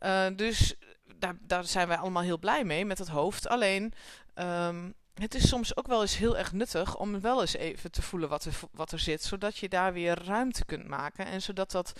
Uh, 0.00 0.26
dus 0.36 0.74
daar, 1.18 1.36
daar 1.40 1.64
zijn 1.64 1.88
wij 1.88 1.96
allemaal 1.96 2.22
heel 2.22 2.38
blij 2.38 2.64
mee 2.64 2.84
met 2.84 2.98
het 2.98 3.08
hoofd. 3.08 3.48
Alleen, 3.48 3.92
um, 4.34 4.94
het 5.16 5.34
is 5.34 5.48
soms 5.48 5.76
ook 5.76 5.86
wel 5.86 6.00
eens 6.00 6.16
heel 6.16 6.36
erg 6.36 6.52
nuttig 6.52 6.96
om 6.96 7.20
wel 7.20 7.40
eens 7.40 7.54
even 7.54 7.90
te 7.90 8.02
voelen 8.02 8.28
wat 8.28 8.44
er, 8.44 8.58
wat 8.72 8.92
er 8.92 8.98
zit, 8.98 9.22
zodat 9.22 9.56
je 9.56 9.68
daar 9.68 9.92
weer 9.92 10.24
ruimte 10.24 10.64
kunt 10.64 10.88
maken 10.88 11.26
en 11.26 11.42
zodat 11.42 11.70
dat, 11.70 11.92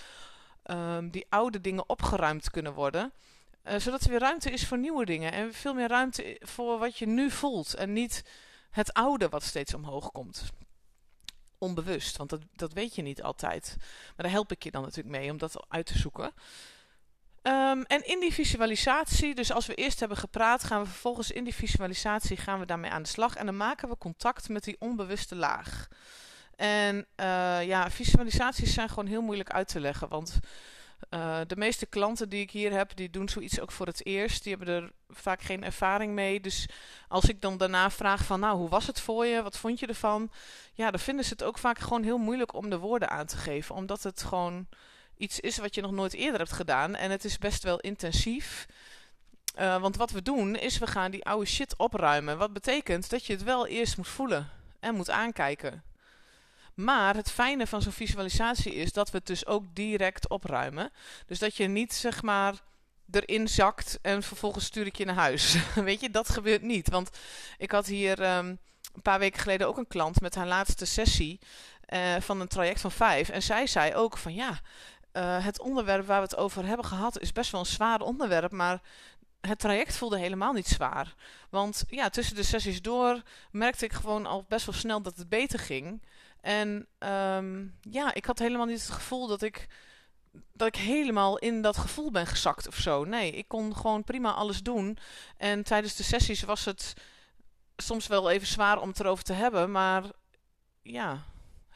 um, 0.70 1.10
die 1.10 1.26
oude 1.28 1.60
dingen 1.60 1.88
opgeruimd 1.88 2.50
kunnen 2.50 2.72
worden. 2.72 3.12
Uh, 3.64 3.78
zodat 3.78 4.02
er 4.02 4.10
weer 4.10 4.18
ruimte 4.18 4.50
is 4.50 4.66
voor 4.66 4.78
nieuwe 4.78 5.04
dingen 5.04 5.32
en 5.32 5.54
veel 5.54 5.74
meer 5.74 5.88
ruimte 5.88 6.40
voor 6.40 6.78
wat 6.78 6.98
je 6.98 7.06
nu 7.06 7.30
voelt 7.30 7.74
en 7.74 7.92
niet 7.92 8.24
het 8.70 8.92
oude 8.92 9.28
wat 9.28 9.42
steeds 9.42 9.74
omhoog 9.74 10.12
komt. 10.12 10.44
Onbewust, 11.58 12.16
want 12.16 12.30
dat, 12.30 12.40
dat 12.52 12.72
weet 12.72 12.94
je 12.94 13.02
niet 13.02 13.22
altijd. 13.22 13.74
Maar 13.78 14.14
daar 14.16 14.30
help 14.30 14.52
ik 14.52 14.62
je 14.62 14.70
dan 14.70 14.82
natuurlijk 14.82 15.16
mee 15.16 15.30
om 15.30 15.38
dat 15.38 15.64
uit 15.68 15.86
te 15.86 15.98
zoeken. 15.98 16.32
Um, 17.46 17.82
en 17.82 18.06
in 18.06 18.20
die 18.20 18.32
visualisatie, 18.32 19.34
dus 19.34 19.52
als 19.52 19.66
we 19.66 19.74
eerst 19.74 20.00
hebben 20.00 20.18
gepraat, 20.18 20.64
gaan 20.64 20.82
we 20.82 20.88
vervolgens 20.88 21.30
in 21.30 21.44
die 21.44 21.54
visualisatie 21.54 22.36
gaan 22.36 22.58
we 22.58 22.66
daarmee 22.66 22.90
aan 22.90 23.02
de 23.02 23.08
slag. 23.08 23.36
En 23.36 23.46
dan 23.46 23.56
maken 23.56 23.88
we 23.88 23.98
contact 23.98 24.48
met 24.48 24.64
die 24.64 24.76
onbewuste 24.78 25.34
laag. 25.34 25.88
En 26.56 26.96
uh, 26.96 27.66
ja, 27.66 27.90
visualisaties 27.90 28.74
zijn 28.74 28.88
gewoon 28.88 29.06
heel 29.06 29.22
moeilijk 29.22 29.50
uit 29.50 29.68
te 29.68 29.80
leggen. 29.80 30.08
Want 30.08 30.38
uh, 31.10 31.40
de 31.46 31.56
meeste 31.56 31.86
klanten 31.86 32.28
die 32.28 32.40
ik 32.40 32.50
hier 32.50 32.72
heb, 32.72 32.96
die 32.96 33.10
doen 33.10 33.28
zoiets 33.28 33.60
ook 33.60 33.72
voor 33.72 33.86
het 33.86 34.06
eerst. 34.06 34.42
Die 34.42 34.54
hebben 34.56 34.74
er 34.74 34.92
vaak 35.08 35.42
geen 35.42 35.64
ervaring 35.64 36.12
mee. 36.12 36.40
Dus 36.40 36.68
als 37.08 37.28
ik 37.28 37.40
dan 37.40 37.56
daarna 37.56 37.90
vraag 37.90 38.24
van, 38.24 38.40
nou, 38.40 38.56
hoe 38.56 38.68
was 38.68 38.86
het 38.86 39.00
voor 39.00 39.26
je? 39.26 39.42
Wat 39.42 39.58
vond 39.58 39.80
je 39.80 39.86
ervan? 39.86 40.30
Ja, 40.72 40.90
dan 40.90 41.00
vinden 41.00 41.24
ze 41.24 41.32
het 41.32 41.42
ook 41.42 41.58
vaak 41.58 41.78
gewoon 41.78 42.02
heel 42.02 42.18
moeilijk 42.18 42.54
om 42.54 42.70
de 42.70 42.78
woorden 42.78 43.10
aan 43.10 43.26
te 43.26 43.36
geven. 43.36 43.74
Omdat 43.74 44.02
het 44.02 44.22
gewoon 44.22 44.66
iets 45.16 45.40
is 45.40 45.58
wat 45.58 45.74
je 45.74 45.80
nog 45.80 45.90
nooit 45.90 46.14
eerder 46.14 46.38
hebt 46.38 46.52
gedaan. 46.52 46.94
En 46.94 47.10
het 47.10 47.24
is 47.24 47.38
best 47.38 47.62
wel 47.62 47.80
intensief. 47.80 48.66
Uh, 49.58 49.80
want 49.80 49.96
wat 49.96 50.10
we 50.10 50.22
doen 50.22 50.56
is 50.56 50.78
we 50.78 50.86
gaan 50.86 51.10
die 51.10 51.24
oude 51.24 51.46
shit 51.46 51.76
opruimen. 51.76 52.38
Wat 52.38 52.52
betekent 52.52 53.10
dat 53.10 53.26
je 53.26 53.32
het 53.32 53.42
wel 53.42 53.66
eerst 53.66 53.96
moet 53.96 54.08
voelen 54.08 54.50
en 54.80 54.94
moet 54.94 55.10
aankijken. 55.10 55.82
Maar 56.74 57.16
het 57.16 57.30
fijne 57.30 57.66
van 57.66 57.82
zo'n 57.82 57.92
visualisatie 57.92 58.74
is 58.74 58.92
dat 58.92 59.10
we 59.10 59.16
het 59.16 59.26
dus 59.26 59.46
ook 59.46 59.64
direct 59.72 60.28
opruimen. 60.28 60.90
Dus 61.26 61.38
dat 61.38 61.56
je 61.56 61.66
niet 61.66 61.94
zeg 61.94 62.22
maar 62.22 62.54
erin 63.10 63.48
zakt 63.48 63.98
en 64.02 64.22
vervolgens 64.22 64.64
stuur 64.64 64.86
ik 64.86 64.96
je 64.96 65.04
naar 65.04 65.14
huis. 65.14 65.56
Weet 65.74 66.00
je, 66.00 66.10
dat 66.10 66.28
gebeurt 66.28 66.62
niet. 66.62 66.90
Want 66.90 67.10
ik 67.58 67.70
had 67.70 67.86
hier 67.86 68.36
um, 68.36 68.58
een 68.94 69.02
paar 69.02 69.18
weken 69.18 69.40
geleden 69.40 69.68
ook 69.68 69.76
een 69.76 69.86
klant 69.86 70.20
met 70.20 70.34
haar 70.34 70.46
laatste 70.46 70.84
sessie 70.84 71.40
uh, 71.88 72.14
van 72.20 72.40
een 72.40 72.48
traject 72.48 72.80
van 72.80 72.90
vijf. 72.90 73.28
En 73.28 73.42
zij 73.42 73.66
zei 73.66 73.94
ook 73.94 74.18
van 74.18 74.34
ja, 74.34 74.60
eh, 75.16 75.44
het 75.44 75.60
onderwerp 75.60 76.06
waar 76.06 76.16
we 76.16 76.22
het 76.22 76.36
over 76.36 76.66
hebben 76.66 76.86
gehad 76.86 77.20
is 77.20 77.32
best 77.32 77.50
wel 77.50 77.60
een 77.60 77.66
zwaar 77.66 78.00
onderwerp, 78.00 78.52
maar 78.52 78.82
het 79.40 79.58
traject 79.58 79.96
voelde 79.96 80.18
helemaal 80.18 80.52
niet 80.52 80.66
zwaar. 80.66 81.14
Want 81.50 81.84
ja, 81.88 82.08
tussen 82.08 82.36
de 82.36 82.42
sessies 82.42 82.82
door 82.82 83.22
merkte 83.50 83.84
ik 83.84 83.92
gewoon 83.92 84.26
al 84.26 84.44
best 84.48 84.66
wel 84.66 84.74
snel 84.74 85.02
dat 85.02 85.16
het 85.16 85.28
beter 85.28 85.58
ging. 85.58 86.02
En 86.40 86.86
ehm, 86.98 87.66
ja, 87.80 88.14
ik 88.14 88.24
had 88.24 88.38
helemaal 88.38 88.66
niet 88.66 88.80
het 88.80 88.90
gevoel 88.90 89.26
dat 89.26 89.42
ik, 89.42 89.66
dat 90.52 90.68
ik 90.68 90.76
helemaal 90.76 91.38
in 91.38 91.62
dat 91.62 91.76
gevoel 91.76 92.10
ben 92.10 92.26
gezakt 92.26 92.66
of 92.68 92.76
zo. 92.76 93.04
Nee, 93.04 93.32
ik 93.32 93.48
kon 93.48 93.76
gewoon 93.76 94.04
prima 94.04 94.32
alles 94.32 94.62
doen. 94.62 94.98
En 95.36 95.62
tijdens 95.62 95.96
de 95.96 96.02
sessies 96.02 96.42
was 96.42 96.64
het 96.64 96.94
soms 97.76 98.06
wel 98.06 98.30
even 98.30 98.46
zwaar 98.46 98.80
om 98.80 98.88
het 98.88 99.00
erover 99.00 99.24
te 99.24 99.32
hebben, 99.32 99.70
maar 99.70 100.04
ja, 100.82 101.24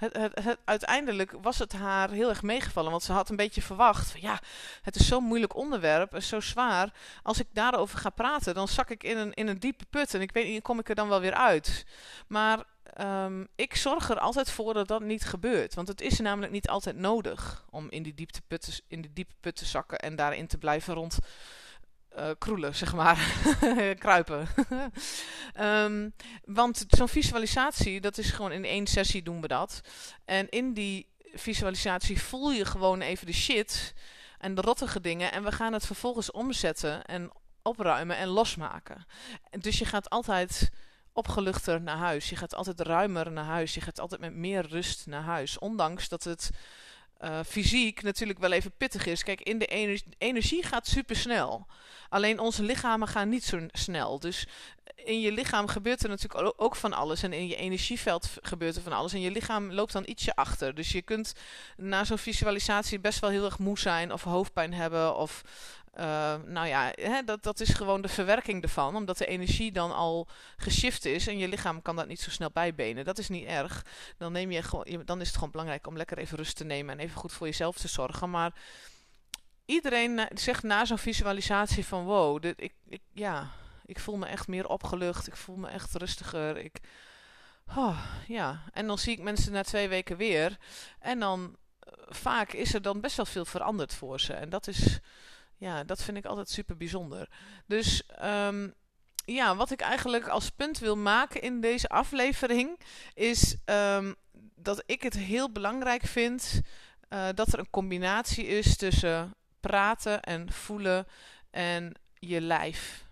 het, 0.00 0.44
het, 0.44 0.58
uiteindelijk 0.64 1.34
was 1.42 1.58
het 1.58 1.72
haar 1.72 2.10
heel 2.10 2.28
erg 2.28 2.42
meegevallen. 2.42 2.90
Want 2.90 3.02
ze 3.02 3.12
had 3.12 3.28
een 3.28 3.36
beetje 3.36 3.62
verwacht. 3.62 4.10
Van, 4.10 4.20
ja, 4.20 4.38
het 4.82 4.96
is 4.96 5.06
zo'n 5.06 5.24
moeilijk 5.24 5.56
onderwerp. 5.56 6.14
En 6.14 6.22
zo 6.22 6.40
zwaar. 6.40 6.92
Als 7.22 7.40
ik 7.40 7.46
daarover 7.52 7.98
ga 7.98 8.10
praten, 8.10 8.54
dan 8.54 8.68
zak 8.68 8.90
ik 8.90 9.02
in 9.02 9.16
een, 9.16 9.34
in 9.34 9.48
een 9.48 9.60
diepe 9.60 9.84
put. 9.90 10.14
En 10.14 10.20
ik 10.20 10.32
weet 10.32 10.48
niet, 10.48 10.62
kom 10.62 10.78
ik 10.78 10.88
er 10.88 10.94
dan 10.94 11.08
wel 11.08 11.20
weer 11.20 11.34
uit. 11.34 11.86
Maar 12.26 12.64
um, 13.00 13.48
ik 13.54 13.76
zorg 13.76 14.10
er 14.10 14.18
altijd 14.18 14.50
voor 14.50 14.74
dat 14.74 14.88
dat 14.88 15.02
niet 15.02 15.24
gebeurt. 15.24 15.74
Want 15.74 15.88
het 15.88 16.00
is 16.00 16.18
namelijk 16.18 16.52
niet 16.52 16.68
altijd 16.68 16.96
nodig 16.96 17.64
om 17.70 17.86
in 17.90 18.02
die, 18.02 18.14
diepte 18.14 18.42
put 18.46 18.82
in 18.88 19.00
die 19.00 19.12
diepe 19.12 19.34
put 19.40 19.56
te 19.56 19.64
zakken. 19.64 19.98
En 19.98 20.16
daarin 20.16 20.46
te 20.46 20.58
blijven 20.58 20.94
rond 20.94 21.18
uh, 22.18 22.30
kroelen, 22.38 22.74
zeg 22.74 22.94
maar. 22.94 23.42
Kruipen. 23.98 24.48
um, 25.60 26.14
want 26.60 26.84
zo'n 26.88 27.08
visualisatie, 27.08 28.00
dat 28.00 28.18
is 28.18 28.30
gewoon 28.30 28.52
in 28.52 28.64
één 28.64 28.86
sessie 28.86 29.22
doen 29.22 29.40
we 29.40 29.48
dat. 29.48 29.80
En 30.24 30.48
in 30.48 30.72
die 30.72 31.08
visualisatie 31.32 32.22
voel 32.22 32.52
je 32.52 32.64
gewoon 32.64 33.00
even 33.00 33.26
de 33.26 33.32
shit 33.32 33.94
en 34.38 34.54
de 34.54 34.60
rottige 34.60 35.00
dingen. 35.00 35.32
En 35.32 35.44
we 35.44 35.52
gaan 35.52 35.72
het 35.72 35.86
vervolgens 35.86 36.30
omzetten 36.30 37.04
en 37.04 37.30
opruimen 37.62 38.16
en 38.16 38.28
losmaken. 38.28 39.06
Dus 39.50 39.78
je 39.78 39.84
gaat 39.84 40.10
altijd 40.10 40.70
opgeluchter 41.12 41.80
naar 41.80 41.96
huis. 41.96 42.28
Je 42.28 42.36
gaat 42.36 42.54
altijd 42.54 42.80
ruimer 42.80 43.32
naar 43.32 43.44
huis. 43.44 43.74
Je 43.74 43.80
gaat 43.80 44.00
altijd 44.00 44.20
met 44.20 44.34
meer 44.34 44.66
rust 44.66 45.06
naar 45.06 45.22
huis. 45.22 45.58
Ondanks 45.58 46.08
dat 46.08 46.24
het 46.24 46.50
uh, 47.24 47.38
fysiek 47.46 48.02
natuurlijk 48.02 48.38
wel 48.38 48.52
even 48.52 48.72
pittig 48.76 49.06
is. 49.06 49.22
Kijk, 49.22 49.40
in 49.40 49.58
de 49.58 49.66
energie, 50.18 50.62
gaat 50.62 50.86
super 50.86 51.16
snel. 51.16 51.66
Alleen 52.08 52.38
onze 52.38 52.62
lichamen 52.62 53.08
gaan 53.08 53.28
niet 53.28 53.44
zo 53.44 53.66
snel. 53.72 54.18
Dus 54.18 54.46
in 55.04 55.20
je 55.20 55.32
lichaam 55.32 55.68
gebeurt 55.68 56.02
er 56.02 56.08
natuurlijk 56.08 56.52
ook 56.56 56.76
van 56.76 56.92
alles. 56.92 57.22
En 57.22 57.32
in 57.32 57.46
je 57.46 57.56
energieveld 57.56 58.36
gebeurt 58.40 58.76
er 58.76 58.82
van 58.82 58.92
alles. 58.92 59.12
En 59.12 59.20
je 59.20 59.30
lichaam 59.30 59.72
loopt 59.72 59.92
dan 59.92 60.02
ietsje 60.06 60.34
achter. 60.34 60.74
Dus 60.74 60.92
je 60.92 61.02
kunt 61.02 61.34
na 61.76 62.04
zo'n 62.04 62.18
visualisatie 62.18 63.00
best 63.00 63.18
wel 63.18 63.30
heel 63.30 63.44
erg 63.44 63.58
moe 63.58 63.78
zijn. 63.78 64.12
Of 64.12 64.22
hoofdpijn 64.22 64.74
hebben. 64.74 65.16
Of 65.16 65.42
uh, 65.98 66.34
nou 66.46 66.66
ja, 66.66 66.92
hè, 66.94 67.22
dat, 67.22 67.42
dat 67.42 67.60
is 67.60 67.68
gewoon 67.68 68.02
de 68.02 68.08
verwerking 68.08 68.62
ervan. 68.62 68.96
Omdat 68.96 69.18
de 69.18 69.26
energie 69.26 69.72
dan 69.72 69.94
al 69.94 70.28
geshift 70.56 71.04
is. 71.04 71.26
En 71.26 71.38
je 71.38 71.48
lichaam 71.48 71.82
kan 71.82 71.96
dat 71.96 72.06
niet 72.06 72.20
zo 72.20 72.30
snel 72.30 72.50
bijbenen. 72.52 73.04
Dat 73.04 73.18
is 73.18 73.28
niet 73.28 73.46
erg. 73.46 73.84
Dan, 74.18 74.32
neem 74.32 74.50
je 74.50 74.62
gewoon, 74.62 75.02
dan 75.04 75.20
is 75.20 75.26
het 75.26 75.34
gewoon 75.34 75.50
belangrijk 75.50 75.86
om 75.86 75.96
lekker 75.96 76.18
even 76.18 76.36
rust 76.36 76.56
te 76.56 76.64
nemen. 76.64 76.98
En 76.98 77.04
even 77.04 77.16
goed 77.16 77.32
voor 77.32 77.46
jezelf 77.46 77.76
te 77.76 77.88
zorgen. 77.88 78.30
Maar 78.30 78.54
iedereen 79.64 80.28
zegt 80.34 80.62
na 80.62 80.84
zo'n 80.84 80.98
visualisatie 80.98 81.86
van 81.86 82.04
wow, 82.04 82.44
ik, 82.44 82.74
ik, 82.88 83.02
ja, 83.12 83.50
ik 83.84 83.98
voel 83.98 84.16
me 84.16 84.26
echt 84.26 84.48
meer 84.48 84.68
opgelucht. 84.68 85.26
Ik 85.26 85.36
voel 85.36 85.56
me 85.56 85.68
echt 85.68 85.94
rustiger. 85.94 86.56
Ik, 86.56 86.78
oh, 87.76 88.06
ja. 88.26 88.62
En 88.72 88.86
dan 88.86 88.98
zie 88.98 89.12
ik 89.12 89.22
mensen 89.22 89.52
na 89.52 89.62
twee 89.62 89.88
weken 89.88 90.16
weer. 90.16 90.56
En 90.98 91.20
dan 91.20 91.40
uh, 91.40 91.92
vaak 92.08 92.52
is 92.52 92.74
er 92.74 92.82
dan 92.82 93.00
best 93.00 93.16
wel 93.16 93.26
veel 93.26 93.44
veranderd 93.44 93.94
voor 93.94 94.20
ze. 94.20 94.32
En 94.32 94.48
dat 94.48 94.66
is 94.66 95.00
ja, 95.60 95.84
dat 95.84 96.02
vind 96.02 96.16
ik 96.16 96.24
altijd 96.24 96.50
super 96.50 96.76
bijzonder. 96.76 97.28
Dus 97.66 98.02
um, 98.22 98.74
ja, 99.24 99.56
wat 99.56 99.70
ik 99.70 99.80
eigenlijk 99.80 100.28
als 100.28 100.50
punt 100.50 100.78
wil 100.78 100.96
maken 100.96 101.42
in 101.42 101.60
deze 101.60 101.88
aflevering 101.88 102.80
is 103.14 103.56
um, 103.64 104.14
dat 104.54 104.82
ik 104.86 105.02
het 105.02 105.14
heel 105.14 105.52
belangrijk 105.52 106.02
vind 106.02 106.60
uh, 107.08 107.28
dat 107.34 107.52
er 107.52 107.58
een 107.58 107.70
combinatie 107.70 108.46
is 108.46 108.76
tussen 108.76 109.34
praten 109.60 110.22
en 110.22 110.52
voelen 110.52 111.06
en 111.50 111.94
je 112.14 112.40
lijf. 112.40 113.04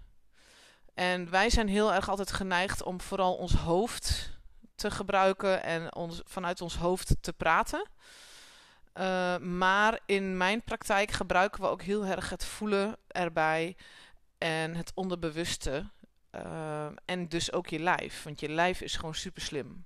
En 0.94 1.30
wij 1.30 1.50
zijn 1.50 1.68
heel 1.68 1.94
erg 1.94 2.08
altijd 2.08 2.32
geneigd 2.32 2.82
om 2.82 3.00
vooral 3.00 3.34
ons 3.34 3.54
hoofd 3.54 4.30
te 4.74 4.90
gebruiken 4.90 5.62
en 5.62 5.94
ons, 5.94 6.20
vanuit 6.24 6.60
ons 6.60 6.76
hoofd 6.76 7.16
te 7.20 7.32
praten. 7.32 7.88
Uh, 8.98 9.38
maar 9.38 10.00
in 10.06 10.36
mijn 10.36 10.62
praktijk 10.62 11.10
gebruiken 11.10 11.60
we 11.60 11.66
ook 11.66 11.82
heel 11.82 12.04
erg 12.04 12.30
het 12.30 12.44
voelen 12.44 12.96
erbij 13.06 13.76
en 14.38 14.74
het 14.74 14.92
onderbewuste. 14.94 15.90
Uh, 16.34 16.86
en 17.04 17.28
dus 17.28 17.52
ook 17.52 17.66
je 17.66 17.78
lijf, 17.78 18.22
want 18.22 18.40
je 18.40 18.48
lijf 18.48 18.80
is 18.80 18.96
gewoon 18.96 19.14
super 19.14 19.42
slim. 19.42 19.84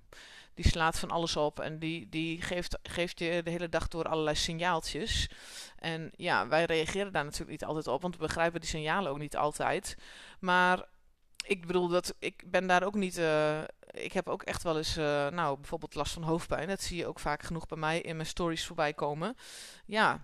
Die 0.54 0.68
slaat 0.68 0.98
van 0.98 1.10
alles 1.10 1.36
op 1.36 1.60
en 1.60 1.78
die, 1.78 2.08
die 2.08 2.42
geeft, 2.42 2.78
geeft 2.82 3.18
je 3.18 3.42
de 3.42 3.50
hele 3.50 3.68
dag 3.68 3.88
door 3.88 4.04
allerlei 4.04 4.36
signaaltjes. 4.36 5.30
En 5.78 6.10
ja, 6.16 6.48
wij 6.48 6.64
reageren 6.64 7.12
daar 7.12 7.24
natuurlijk 7.24 7.50
niet 7.50 7.64
altijd 7.64 7.86
op, 7.86 8.02
want 8.02 8.14
we 8.16 8.26
begrijpen 8.26 8.60
die 8.60 8.68
signalen 8.68 9.10
ook 9.10 9.18
niet 9.18 9.36
altijd. 9.36 9.96
Maar 10.40 10.84
ik 11.46 11.66
bedoel, 11.66 11.88
dat, 11.88 12.14
ik 12.18 12.44
ben 12.50 12.66
daar 12.66 12.82
ook 12.82 12.94
niet. 12.94 13.18
Uh, 13.18 13.60
ik 13.92 14.12
heb 14.12 14.28
ook 14.28 14.42
echt 14.42 14.62
wel 14.62 14.76
eens, 14.76 14.98
uh, 14.98 15.28
nou, 15.28 15.56
bijvoorbeeld 15.56 15.94
last 15.94 16.12
van 16.12 16.22
hoofdpijn. 16.22 16.68
Dat 16.68 16.82
zie 16.82 16.96
je 16.96 17.06
ook 17.06 17.18
vaak 17.18 17.42
genoeg 17.42 17.66
bij 17.66 17.78
mij 17.78 18.00
in 18.00 18.16
mijn 18.16 18.28
stories 18.28 18.66
voorbij 18.66 18.92
komen. 18.92 19.36
Ja, 19.84 20.20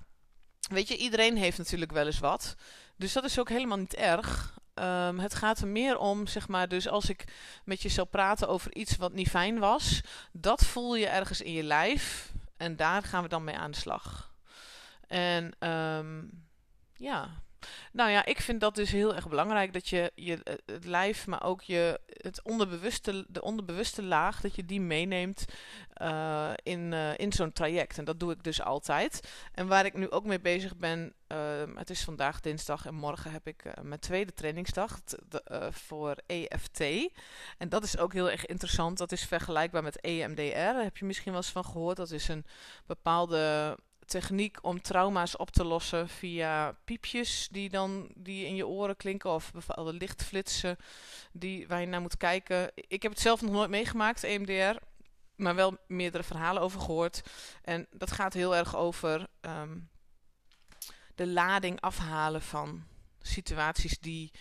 weet 0.70 0.88
je, 0.88 0.96
iedereen 0.96 1.36
heeft 1.36 1.58
natuurlijk 1.58 1.92
wel 1.92 2.06
eens 2.06 2.18
wat. 2.18 2.54
Dus 2.96 3.12
dat 3.12 3.24
is 3.24 3.38
ook 3.38 3.48
helemaal 3.48 3.78
niet 3.78 3.94
erg. 3.94 4.56
Um, 4.74 5.18
het 5.18 5.34
gaat 5.34 5.58
er 5.58 5.66
meer 5.66 5.98
om, 5.98 6.26
zeg 6.26 6.48
maar, 6.48 6.68
dus 6.68 6.88
als 6.88 7.08
ik 7.08 7.24
met 7.64 7.82
je 7.82 7.88
zou 7.88 8.06
praten 8.06 8.48
over 8.48 8.74
iets 8.74 8.96
wat 8.96 9.12
niet 9.12 9.28
fijn 9.28 9.58
was, 9.58 10.00
dat 10.32 10.64
voel 10.64 10.94
je 10.94 11.06
ergens 11.06 11.40
in 11.40 11.52
je 11.52 11.62
lijf 11.62 12.32
en 12.56 12.76
daar 12.76 13.02
gaan 13.02 13.22
we 13.22 13.28
dan 13.28 13.44
mee 13.44 13.56
aan 13.56 13.70
de 13.70 13.76
slag. 13.76 14.32
En 15.06 15.68
um, 15.68 16.46
ja, 16.94 17.42
nou 17.92 18.10
ja, 18.10 18.24
ik 18.24 18.40
vind 18.40 18.60
dat 18.60 18.74
dus 18.74 18.90
heel 18.90 19.14
erg 19.14 19.28
belangrijk 19.28 19.72
dat 19.72 19.88
je, 19.88 20.12
je 20.14 20.42
eh, 20.42 20.54
het 20.66 20.84
lijf, 20.84 21.26
maar 21.26 21.42
ook 21.42 21.62
je, 21.62 22.00
het 22.06 22.42
onderbewuste, 22.42 23.24
de 23.28 23.42
onderbewuste 23.42 24.02
laag, 24.02 24.40
dat 24.40 24.54
je 24.54 24.64
die 24.64 24.80
meeneemt 24.80 25.44
uh, 26.02 26.50
in, 26.62 26.92
uh, 26.92 27.18
in 27.18 27.32
zo'n 27.32 27.52
traject. 27.52 27.98
En 27.98 28.04
dat 28.04 28.20
doe 28.20 28.32
ik 28.32 28.44
dus 28.44 28.62
altijd. 28.62 29.20
En 29.52 29.66
waar 29.66 29.84
ik 29.84 29.94
nu 29.94 30.10
ook 30.10 30.24
mee 30.24 30.40
bezig 30.40 30.76
ben, 30.76 31.14
uh, 31.32 31.38
het 31.74 31.90
is 31.90 32.04
vandaag 32.04 32.40
dinsdag 32.40 32.86
en 32.86 32.94
morgen 32.94 33.32
heb 33.32 33.46
ik 33.46 33.64
mijn 33.82 34.00
tweede 34.00 34.32
trainingsdag 34.32 35.00
voor 35.70 36.16
EFT. 36.26 36.80
En 37.58 37.68
dat 37.68 37.84
is 37.84 37.98
ook 37.98 38.12
heel 38.12 38.30
erg 38.30 38.46
interessant. 38.46 38.98
Dat 38.98 39.12
is 39.12 39.24
vergelijkbaar 39.24 39.82
met 39.82 40.00
EMDR. 40.00 40.54
Daar 40.54 40.82
heb 40.82 40.96
je 40.96 41.04
misschien 41.04 41.32
wel 41.32 41.40
eens 41.40 41.50
van 41.50 41.64
gehoord. 41.64 41.96
Dat 41.96 42.10
is 42.10 42.28
een 42.28 42.44
bepaalde 42.86 43.76
techniek 44.08 44.58
om 44.64 44.82
trauma's 44.82 45.36
op 45.36 45.50
te 45.50 45.64
lossen 45.64 46.08
via 46.08 46.76
piepjes 46.84 47.48
die 47.50 47.68
dan 47.68 48.10
die 48.14 48.46
in 48.46 48.54
je 48.54 48.66
oren 48.66 48.96
klinken 48.96 49.30
of 49.30 49.52
bepaalde 49.52 49.92
lichtflitsen 49.92 50.76
die, 51.32 51.68
waar 51.68 51.80
je 51.80 51.86
naar 51.86 52.00
moet 52.00 52.16
kijken. 52.16 52.70
Ik 52.74 53.02
heb 53.02 53.12
het 53.12 53.20
zelf 53.20 53.42
nog 53.42 53.50
nooit 53.50 53.70
meegemaakt, 53.70 54.22
EMDR, 54.22 54.80
maar 55.36 55.54
wel 55.54 55.76
meerdere 55.86 56.22
verhalen 56.22 56.62
over 56.62 56.80
gehoord. 56.80 57.22
En 57.62 57.86
dat 57.90 58.12
gaat 58.12 58.34
heel 58.34 58.56
erg 58.56 58.76
over 58.76 59.26
um, 59.40 59.88
de 61.14 61.26
lading 61.26 61.80
afhalen 61.80 62.42
van 62.42 62.84
situaties 63.20 63.98
die 63.98 64.32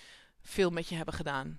veel 0.42 0.70
met 0.70 0.90
je 0.90 0.96
hebben 0.96 1.14
gedaan. 1.14 1.58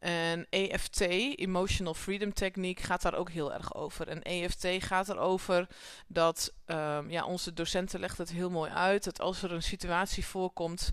En 0.00 0.46
EFT, 0.50 1.00
Emotional 1.00 1.94
Freedom 1.94 2.32
Technique, 2.32 2.84
gaat 2.84 3.02
daar 3.02 3.14
ook 3.14 3.30
heel 3.30 3.52
erg 3.52 3.74
over. 3.74 4.08
En 4.08 4.22
EFT 4.22 4.66
gaat 4.78 5.08
erover 5.08 5.66
dat, 6.06 6.52
um, 6.66 7.10
ja, 7.10 7.24
onze 7.24 7.52
docenten 7.52 8.00
legt 8.00 8.18
het 8.18 8.30
heel 8.30 8.50
mooi 8.50 8.70
uit, 8.70 9.04
dat 9.04 9.20
als 9.20 9.42
er 9.42 9.52
een 9.52 9.62
situatie 9.62 10.26
voorkomt 10.26 10.90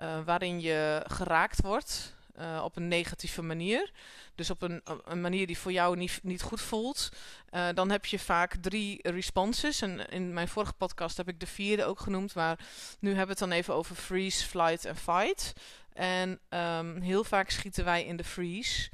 uh, 0.00 0.18
waarin 0.24 0.60
je 0.60 1.02
geraakt 1.06 1.62
wordt, 1.62 2.14
uh, 2.38 2.60
op 2.64 2.76
een 2.76 2.88
negatieve 2.88 3.42
manier, 3.42 3.90
dus 4.34 4.50
op 4.50 4.62
een, 4.62 4.82
een, 5.04 5.20
manier 5.20 5.46
die 5.46 5.58
voor 5.58 5.72
jou 5.72 5.96
niet, 5.96 6.20
niet 6.22 6.42
goed 6.42 6.60
voelt, 6.60 7.08
uh, 7.50 7.68
dan 7.74 7.90
heb 7.90 8.04
je 8.04 8.18
vaak 8.18 8.54
drie 8.60 8.98
responses. 9.10 9.80
En 9.80 10.08
in 10.08 10.32
mijn 10.32 10.48
vorige 10.48 10.72
podcast 10.72 11.16
heb 11.16 11.28
ik 11.28 11.40
de 11.40 11.46
vierde 11.46 11.84
ook 11.84 12.00
genoemd, 12.00 12.34
maar 12.34 12.58
nu 12.98 13.08
hebben 13.08 13.26
we 13.26 13.32
het 13.32 13.50
dan 13.50 13.58
even 13.58 13.74
over 13.74 13.96
freeze, 13.96 14.46
flight 14.46 14.84
en 14.84 14.96
fight. 14.96 15.52
En 15.96 16.40
um, 16.48 17.00
heel 17.00 17.24
vaak 17.24 17.50
schieten 17.50 17.84
wij 17.84 18.04
in 18.04 18.16
de 18.16 18.24
freeze. 18.24 18.90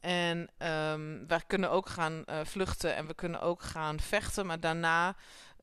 En 0.00 0.38
um, 0.38 1.26
wij 1.26 1.40
kunnen 1.46 1.70
ook 1.70 1.88
gaan 1.88 2.24
uh, 2.26 2.40
vluchten 2.44 2.96
en 2.96 3.06
we 3.06 3.14
kunnen 3.14 3.40
ook 3.40 3.62
gaan 3.62 4.00
vechten. 4.00 4.46
Maar 4.46 4.60
daarna 4.60 5.16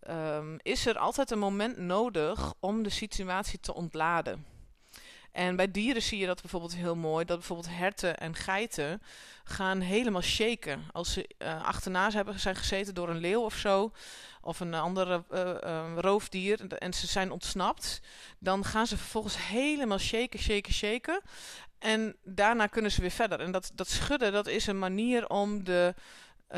um, 0.09 0.57
is 0.61 0.85
er 0.85 0.97
altijd 0.97 1.31
een 1.31 1.39
moment 1.39 1.77
nodig 1.77 2.53
om 2.59 2.83
de 2.83 2.89
situatie 2.89 3.59
te 3.59 3.73
ontladen. 3.73 4.45
En 5.37 5.55
bij 5.55 5.71
dieren 5.71 6.01
zie 6.01 6.19
je 6.19 6.25
dat 6.25 6.41
bijvoorbeeld 6.41 6.75
heel 6.75 6.95
mooi. 6.95 7.25
Dat 7.25 7.37
bijvoorbeeld 7.37 7.75
herten 7.75 8.17
en 8.17 8.35
geiten 8.35 9.01
gaan 9.43 9.79
helemaal 9.79 10.21
shaken. 10.21 10.83
Als 10.91 11.13
ze 11.13 11.29
uh, 11.37 11.63
achterna 11.63 12.11
hebben, 12.11 12.39
zijn 12.39 12.55
gezeten 12.55 12.93
door 12.93 13.09
een 13.09 13.17
leeuw 13.17 13.41
of 13.41 13.55
zo. 13.55 13.91
Of 14.41 14.59
een 14.59 14.73
andere 14.73 15.23
uh, 15.31 15.93
roofdier. 15.97 16.77
En 16.77 16.93
ze 16.93 17.07
zijn 17.07 17.31
ontsnapt. 17.31 18.01
Dan 18.39 18.65
gaan 18.65 18.87
ze 18.87 18.97
vervolgens 18.97 19.47
helemaal 19.47 19.97
shaken, 19.97 20.39
shaken, 20.39 20.73
shaken. 20.73 21.21
En 21.79 22.15
daarna 22.23 22.67
kunnen 22.67 22.91
ze 22.91 23.01
weer 23.01 23.11
verder. 23.11 23.39
En 23.39 23.51
dat, 23.51 23.71
dat 23.73 23.89
schudden, 23.89 24.31
dat 24.31 24.47
is 24.47 24.67
een 24.67 24.79
manier 24.79 25.29
om 25.29 25.63
de 25.63 25.93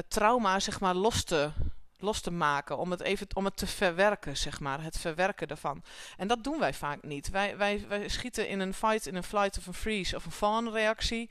trauma 0.08 0.60
zeg 0.60 0.80
maar 0.80 0.96
los 0.96 1.24
te 1.24 1.52
los 2.00 2.22
te 2.22 2.32
maken, 2.32 2.78
om 2.78 2.92
het 2.92 3.02
even 3.02 3.28
om 3.34 3.46
het 3.46 3.58
te 3.58 3.68
verwerken, 3.68 4.38
zeg 4.38 4.60
maar, 4.60 4.84
het 4.84 5.00
verwerken 5.00 5.48
daarvan. 5.48 5.84
En 6.18 6.28
dat 6.28 6.44
doen 6.44 6.60
wij 6.60 6.74
vaak 6.74 7.04
niet. 7.04 7.30
Wij, 7.30 7.58
wij, 7.58 7.86
wij 7.88 8.08
schieten 8.08 8.48
in 8.48 8.60
een 8.60 8.74
fight, 8.74 9.08
in 9.08 9.16
een 9.16 9.24
flight 9.24 9.58
of 9.58 9.68
een 9.68 9.74
freeze 9.74 10.16
of 10.16 10.26
een 10.26 10.32
fawn 10.32 10.70
reactie. 10.70 11.30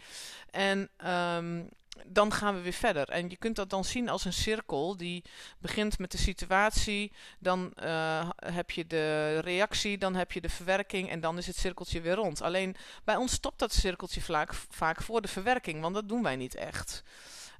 En 0.51 0.89
um, 1.07 1.69
dan 2.07 2.33
gaan 2.33 2.55
we 2.55 2.61
weer 2.61 2.73
verder. 2.73 3.09
En 3.09 3.31
je 3.31 3.37
kunt 3.37 3.57
dat 3.57 3.71
dan 3.71 3.85
zien 3.85 4.09
als 4.09 4.25
een 4.25 4.33
cirkel 4.33 4.97
die 4.97 5.25
begint 5.59 5.99
met 5.99 6.11
de 6.11 6.19
situatie, 6.19 7.13
dan 7.39 7.73
uh, 7.83 8.29
heb 8.37 8.71
je 8.71 8.87
de 8.87 9.39
reactie, 9.39 9.99
dan 9.99 10.15
heb 10.15 10.33
je 10.33 10.41
de 10.41 10.49
verwerking 10.49 11.11
en 11.11 11.21
dan 11.21 11.39
is 11.39 11.47
het 11.47 11.57
cirkeltje 11.57 12.01
weer 12.01 12.15
rond. 12.15 12.43
Alleen 12.43 12.77
bij 13.05 13.17
ons 13.17 13.33
stopt 13.33 13.59
dat 13.59 13.73
cirkeltje 13.73 14.21
vaak, 14.21 14.55
vaak 14.71 15.03
voor 15.03 15.21
de 15.21 15.29
verwerking, 15.29 15.81
want 15.81 15.95
dat 15.95 16.09
doen 16.09 16.23
wij 16.23 16.37
niet 16.37 16.55
echt. 16.55 17.03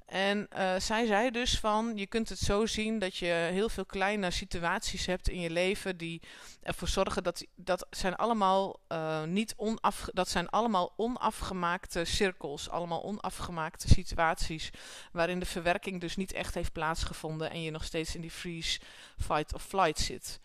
En 0.09 0.47
uh, 0.57 0.75
zij 0.79 1.05
zei 1.05 1.31
dus 1.31 1.59
van, 1.59 1.97
je 1.97 2.07
kunt 2.07 2.29
het 2.29 2.39
zo 2.39 2.65
zien 2.65 2.99
dat 2.99 3.17
je 3.17 3.49
heel 3.51 3.69
veel 3.69 3.85
kleine 3.85 4.31
situaties 4.31 5.05
hebt 5.05 5.29
in 5.29 5.39
je 5.39 5.49
leven 5.49 5.97
die 5.97 6.21
ervoor 6.61 6.87
zorgen 6.87 7.23
dat 7.23 7.45
dat 7.55 7.87
zijn 7.89 8.15
allemaal 8.15 8.79
uh, 8.87 9.23
niet 9.23 9.53
onaf, 9.57 10.07
dat 10.13 10.29
zijn 10.29 10.49
allemaal 10.49 10.93
onafgemaakte 10.97 12.05
cirkels, 12.05 12.69
allemaal 12.69 13.03
onafgemaakte 13.03 13.87
situaties 13.87 14.69
waarin 15.11 15.39
de 15.39 15.45
verwerking 15.45 16.01
dus 16.01 16.15
niet 16.15 16.33
echt 16.33 16.53
heeft 16.53 16.71
plaatsgevonden 16.71 17.51
en 17.51 17.61
je 17.61 17.71
nog 17.71 17.83
steeds 17.83 18.15
in 18.15 18.21
die 18.21 18.31
freeze, 18.31 18.79
fight 19.17 19.53
of 19.53 19.63
flight 19.63 19.99
zit. 19.99 20.39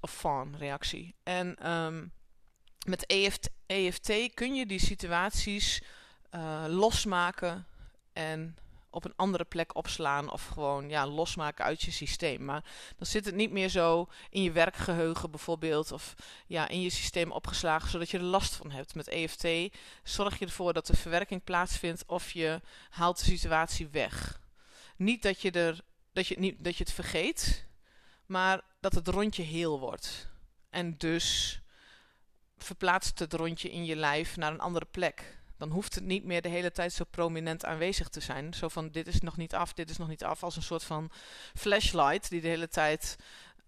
Of 0.00 0.12
fawn 0.12 0.54
reactie. 0.58 1.14
En 1.22 1.70
um, 1.70 2.12
met 2.86 3.06
EFT, 3.06 3.50
EFT 3.66 4.34
kun 4.34 4.54
je 4.54 4.66
die 4.66 4.80
situaties 4.80 5.82
uh, 6.34 6.64
losmaken 6.68 7.66
en 8.12 8.56
op 8.90 9.04
een 9.04 9.16
andere 9.16 9.44
plek 9.44 9.76
opslaan 9.76 10.32
of 10.32 10.46
gewoon 10.46 10.88
ja, 10.88 11.06
losmaken 11.06 11.64
uit 11.64 11.82
je 11.82 11.90
systeem. 11.90 12.44
Maar 12.44 12.64
dan 12.96 13.06
zit 13.06 13.24
het 13.24 13.34
niet 13.34 13.50
meer 13.50 13.68
zo 13.68 14.08
in 14.30 14.42
je 14.42 14.52
werkgeheugen 14.52 15.30
bijvoorbeeld 15.30 15.92
of 15.92 16.14
ja, 16.46 16.68
in 16.68 16.80
je 16.80 16.90
systeem 16.90 17.30
opgeslagen 17.30 17.90
zodat 17.90 18.10
je 18.10 18.18
er 18.18 18.24
last 18.24 18.54
van 18.54 18.70
hebt. 18.70 18.94
Met 18.94 19.08
EFT 19.08 19.46
zorg 20.02 20.38
je 20.38 20.44
ervoor 20.44 20.72
dat 20.72 20.86
de 20.86 20.96
verwerking 20.96 21.44
plaatsvindt 21.44 22.04
of 22.06 22.30
je 22.30 22.60
haalt 22.90 23.18
de 23.18 23.24
situatie 23.24 23.88
weg. 23.88 24.40
Niet 24.96 25.22
dat 25.22 25.40
je, 25.40 25.50
er, 25.50 25.80
dat 26.12 26.26
je, 26.26 26.38
niet, 26.38 26.64
dat 26.64 26.76
je 26.76 26.84
het 26.84 26.92
vergeet, 26.92 27.66
maar 28.26 28.60
dat 28.80 28.94
het 28.94 29.08
rondje 29.08 29.42
heel 29.42 29.78
wordt. 29.78 30.28
En 30.70 30.98
dus 30.98 31.60
verplaatst 32.58 33.18
het 33.18 33.32
rondje 33.32 33.70
in 33.70 33.84
je 33.84 33.96
lijf 33.96 34.36
naar 34.36 34.52
een 34.52 34.60
andere 34.60 34.86
plek 34.90 35.39
dan 35.60 35.70
hoeft 35.70 35.94
het 35.94 36.04
niet 36.04 36.24
meer 36.24 36.42
de 36.42 36.48
hele 36.48 36.72
tijd 36.72 36.92
zo 36.92 37.04
prominent 37.10 37.64
aanwezig 37.64 38.08
te 38.08 38.20
zijn. 38.20 38.54
Zo 38.54 38.68
van 38.68 38.90
dit 38.90 39.06
is 39.06 39.20
nog 39.20 39.36
niet 39.36 39.54
af, 39.54 39.72
dit 39.72 39.90
is 39.90 39.96
nog 39.96 40.08
niet 40.08 40.24
af. 40.24 40.42
Als 40.42 40.56
een 40.56 40.62
soort 40.62 40.84
van 40.84 41.10
flashlight 41.54 42.30
die 42.30 42.40
de 42.40 42.48
hele 42.48 42.68
tijd 42.68 43.16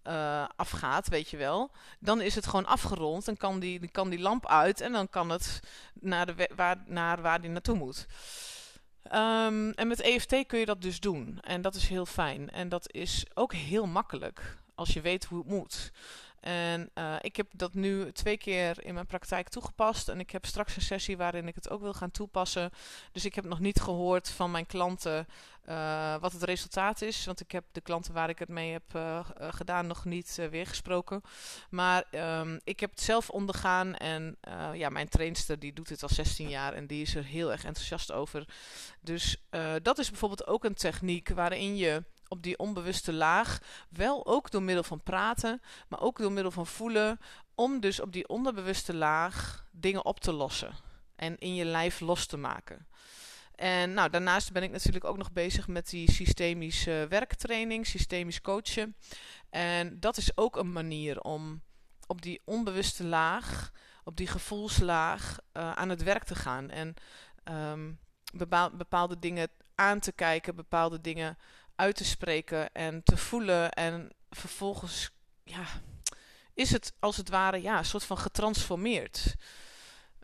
uh, 0.07 0.45
afgaat, 0.55 1.07
weet 1.07 1.29
je 1.29 1.37
wel. 1.37 1.71
Dan 1.99 2.21
is 2.21 2.35
het 2.35 2.45
gewoon 2.45 2.65
afgerond 2.65 3.27
en 3.27 3.37
kan 3.37 3.59
die, 3.59 3.87
kan 3.87 4.09
die 4.09 4.19
lamp 4.19 4.47
uit 4.47 4.81
en 4.81 4.91
dan 4.91 5.09
kan 5.09 5.29
het 5.29 5.59
naar, 5.93 6.25
de 6.25 6.49
waar, 6.55 6.83
naar 6.85 7.21
waar 7.21 7.41
die 7.41 7.49
naartoe 7.49 7.75
moet. 7.75 8.05
Um, 9.05 9.71
en 9.71 9.87
met 9.87 10.01
EFT 10.01 10.45
kun 10.45 10.59
je 10.59 10.65
dat 10.65 10.81
dus 10.81 10.99
doen. 10.99 11.39
En 11.41 11.61
dat 11.61 11.75
is 11.75 11.87
heel 11.87 12.05
fijn. 12.05 12.49
En 12.49 12.69
dat 12.69 12.93
is 12.93 13.25
ook 13.33 13.53
heel 13.53 13.85
makkelijk 13.85 14.57
als 14.75 14.93
je 14.93 15.01
weet 15.01 15.25
hoe 15.25 15.37
het 15.37 15.47
moet. 15.47 15.91
En 16.43 16.89
uh, 16.95 17.15
ik 17.21 17.35
heb 17.35 17.47
dat 17.51 17.73
nu 17.73 18.11
twee 18.11 18.37
keer 18.37 18.85
in 18.85 18.93
mijn 18.93 19.05
praktijk 19.05 19.49
toegepast. 19.49 20.09
En 20.09 20.19
ik 20.19 20.31
heb 20.31 20.45
straks 20.45 20.75
een 20.75 20.81
sessie 20.81 21.17
waarin 21.17 21.47
ik 21.47 21.55
het 21.55 21.69
ook 21.69 21.81
wil 21.81 21.93
gaan 21.93 22.11
toepassen. 22.11 22.71
Dus 23.11 23.25
ik 23.25 23.35
heb 23.35 23.45
nog 23.45 23.59
niet 23.59 23.81
gehoord 23.81 24.29
van 24.29 24.51
mijn 24.51 24.65
klanten 24.65 25.27
uh, 25.69 26.15
wat 26.19 26.31
het 26.31 26.43
resultaat 26.43 27.01
is. 27.01 27.25
Want 27.25 27.39
ik 27.39 27.51
heb 27.51 27.63
de 27.71 27.81
klanten 27.81 28.13
waar 28.13 28.29
ik 28.29 28.39
het 28.39 28.49
mee 28.49 28.71
heb 28.71 28.83
uh, 28.95 29.19
gedaan 29.37 29.87
nog 29.87 30.05
niet 30.05 30.39
weer 30.49 30.67
gesproken. 30.67 31.21
Maar 31.69 32.03
um, 32.39 32.59
ik 32.63 32.79
heb 32.79 32.89
het 32.89 33.01
zelf 33.01 33.29
ondergaan. 33.29 33.95
En 33.95 34.37
ja, 34.73 34.89
mijn 34.89 35.09
trainster 35.09 35.59
die 35.59 35.73
doet 35.73 35.87
dit 35.87 36.03
al 36.03 36.09
16 36.09 36.49
jaar. 36.49 36.73
En 36.73 36.87
die 36.87 37.01
is 37.01 37.15
er 37.15 37.23
heel 37.23 37.51
erg 37.51 37.63
enthousiast 37.63 38.11
over. 38.11 38.47
Dus 39.01 39.43
dat 39.81 39.99
is 39.99 40.09
bijvoorbeeld 40.09 40.47
ook 40.47 40.63
een 40.63 40.73
techniek 40.73 41.29
waarin 41.29 41.75
je 41.75 42.03
op 42.33 42.43
die 42.43 42.57
onbewuste 42.57 43.13
laag. 43.13 43.59
Wel 43.89 44.25
ook 44.25 44.51
door 44.51 44.63
middel 44.63 44.83
van 44.83 45.03
praten, 45.03 45.61
maar 45.87 46.01
ook 46.01 46.17
door 46.17 46.31
middel 46.31 46.51
van 46.51 46.67
voelen. 46.67 47.19
Om 47.55 47.79
dus 47.79 47.99
op 47.99 48.11
die 48.11 48.27
onderbewuste 48.27 48.93
laag 48.95 49.65
dingen 49.71 50.05
op 50.05 50.19
te 50.19 50.31
lossen. 50.31 50.73
En 51.15 51.37
in 51.37 51.55
je 51.55 51.65
lijf 51.65 51.99
los 51.99 52.25
te 52.25 52.37
maken. 52.37 52.87
En 53.55 53.93
nou, 53.93 54.09
daarnaast 54.09 54.51
ben 54.51 54.63
ik 54.63 54.71
natuurlijk 54.71 55.05
ook 55.05 55.17
nog 55.17 55.31
bezig 55.31 55.67
met 55.67 55.89
die 55.89 56.11
systemische 56.11 57.05
werktraining, 57.09 57.87
systemisch 57.87 58.41
coachen. 58.41 58.95
En 59.49 59.99
dat 59.99 60.17
is 60.17 60.37
ook 60.37 60.55
een 60.55 60.71
manier 60.71 61.21
om 61.21 61.61
op 62.07 62.21
die 62.21 62.41
onbewuste 62.45 63.03
laag, 63.03 63.71
op 64.03 64.17
die 64.17 64.27
gevoelslaag, 64.27 65.37
uh, 65.53 65.71
aan 65.71 65.89
het 65.89 66.03
werk 66.03 66.23
te 66.23 66.35
gaan. 66.35 66.69
En 66.69 66.93
um, 67.43 67.99
bepaalde 68.77 69.19
dingen 69.19 69.49
aan 69.75 69.99
te 69.99 70.11
kijken, 70.11 70.55
bepaalde 70.55 71.01
dingen 71.01 71.37
uit 71.75 71.95
te 71.95 72.05
spreken 72.05 72.73
en 72.73 73.03
te 73.03 73.17
voelen. 73.17 73.71
En 73.71 74.09
vervolgens 74.29 75.11
ja, 75.43 75.65
is 76.53 76.71
het 76.71 76.93
als 76.99 77.17
het 77.17 77.29
ware 77.29 77.61
ja, 77.61 77.77
een 77.77 77.85
soort 77.85 78.03
van 78.03 78.17
getransformeerd. 78.17 79.35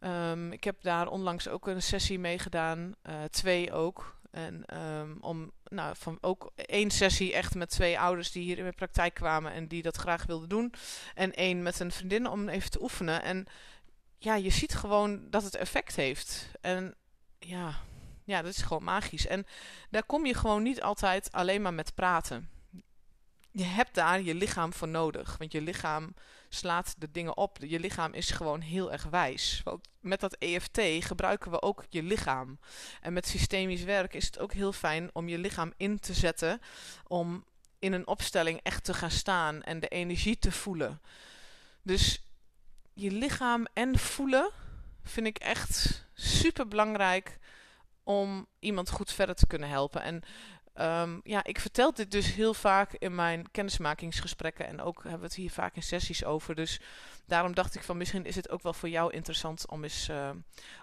Um, 0.04 0.52
ik 0.52 0.64
heb 0.64 0.82
daar 0.82 1.08
onlangs 1.08 1.48
ook 1.48 1.68
een 1.68 1.82
sessie 1.82 2.20
mee 2.20 2.40
gedaan, 2.40 2.96
uh, 3.04 3.24
twee 3.24 3.74
ook. 3.74 4.18
En 4.32 4.78
um, 4.78 5.18
om 5.22 5.52
nou, 5.64 5.96
van 5.98 6.18
ook 6.22 6.52
één 6.56 6.92
sessie 6.92 7.34
echt 7.34 7.56
met 7.56 7.70
twee 7.70 8.00
ouders 8.00 8.32
die 8.32 8.44
hier 8.44 8.58
in 8.58 8.64
mijn 8.64 8.76
praktijk 8.76 9.14
kwamen 9.14 9.52
en 9.52 9.68
die 9.68 9.82
dat 9.82 9.96
graag 9.96 10.26
wilden 10.26 10.50
doen. 10.50 10.74
En 11.16 11.34
één 11.34 11.64
met 11.64 11.80
een 11.80 11.92
vriendin 11.92 12.28
om 12.28 12.50
even 12.50 12.72
te 12.72 12.82
oefenen. 12.82 13.24
En 13.24 13.46
ja, 14.18 14.36
je 14.36 14.50
ziet 14.50 14.76
gewoon 14.76 15.30
dat 15.30 15.44
het 15.44 15.56
effect 15.56 15.96
heeft. 15.96 16.52
En 16.62 16.96
ja, 17.40 17.80
ja, 18.30 18.42
dat 18.42 18.54
is 18.54 18.62
gewoon 18.62 18.84
magisch. 18.84 19.28
En 19.28 19.46
daar 19.90 20.04
kom 20.04 20.26
je 20.26 20.34
gewoon 20.34 20.64
niet 20.64 20.82
altijd 20.82 21.32
alleen 21.32 21.62
maar 21.62 21.74
met 21.74 21.96
praten. 21.96 22.50
Je 23.52 23.64
hebt 23.64 23.96
daar 23.96 24.22
je 24.22 24.36
lichaam 24.36 24.74
voor 24.74 24.88
nodig. 24.88 25.38
Want 25.38 25.52
je 25.52 25.62
lichaam 25.62 26.14
slaat 26.50 26.96
de 26.98 27.12
dingen 27.12 27.38
op. 27.38 27.58
Je 27.60 27.80
lichaam 27.80 28.14
is 28.14 28.32
gewoon 28.32 28.62
heel 28.62 28.92
erg 28.92 29.04
wijs. 29.04 29.62
Want 29.64 29.88
met 30.00 30.20
dat 30.20 30.34
EFT 30.34 30.80
gebruiken 31.00 31.52
we 31.52 31.62
ook 31.62 31.86
je 31.90 32.04
lichaam. 32.04 32.60
En 33.02 33.14
met 33.14 33.28
systemisch 33.28 33.84
werk 33.84 34.14
is 34.14 34.26
het 34.26 34.40
ook 34.40 34.54
heel 34.54 34.74
fijn 34.74 35.10
om 35.14 35.30
je 35.30 35.38
lichaam 35.38 35.74
in 35.78 36.00
te 36.00 36.14
zetten. 36.14 36.62
Om 37.08 37.46
in 37.80 37.94
een 37.94 38.08
opstelling 38.08 38.60
echt 38.64 38.84
te 38.84 38.94
gaan 38.94 39.12
staan 39.12 39.64
en 39.64 39.80
de 39.80 39.88
energie 39.88 40.40
te 40.40 40.52
voelen. 40.52 41.02
Dus 41.82 42.24
je 42.94 43.12
lichaam 43.12 43.66
en 43.74 43.98
voelen 44.00 44.50
vind 45.04 45.28
ik 45.28 45.38
echt 45.38 46.06
super 46.14 46.68
belangrijk 46.68 47.40
om 48.10 48.48
iemand 48.60 48.90
goed 48.90 49.12
verder 49.12 49.36
te 49.36 49.48
kunnen 49.48 49.70
helpen. 49.70 50.02
En 50.02 50.22
um, 51.02 51.22
ja, 51.24 51.44
ik 51.44 51.60
vertel 51.60 51.94
dit 51.94 52.12
dus 52.12 52.34
heel 52.34 52.54
vaak 52.54 52.94
in 52.94 53.16
mijn 53.16 53.52
kennismakingsgesprekken 53.52 54.68
en 54.68 54.82
ook 54.82 55.02
hebben 55.02 55.20
we 55.20 55.26
het 55.26 55.36
hier 55.36 55.52
vaak 55.52 55.76
in 55.76 55.84
sessies 55.84 56.26
over. 56.26 56.56
Dus 56.56 56.82
daarom 57.26 57.54
dacht 57.54 57.76
ik 57.76 57.84
van 57.84 57.98
misschien 57.98 58.26
is 58.26 58.36
het 58.36 58.50
ook 58.50 58.62
wel 58.62 58.74
voor 58.74 58.90
jou 58.90 59.14
interessant 59.14 59.68
om 59.68 59.84
eens 59.84 60.10
uh, 60.10 60.30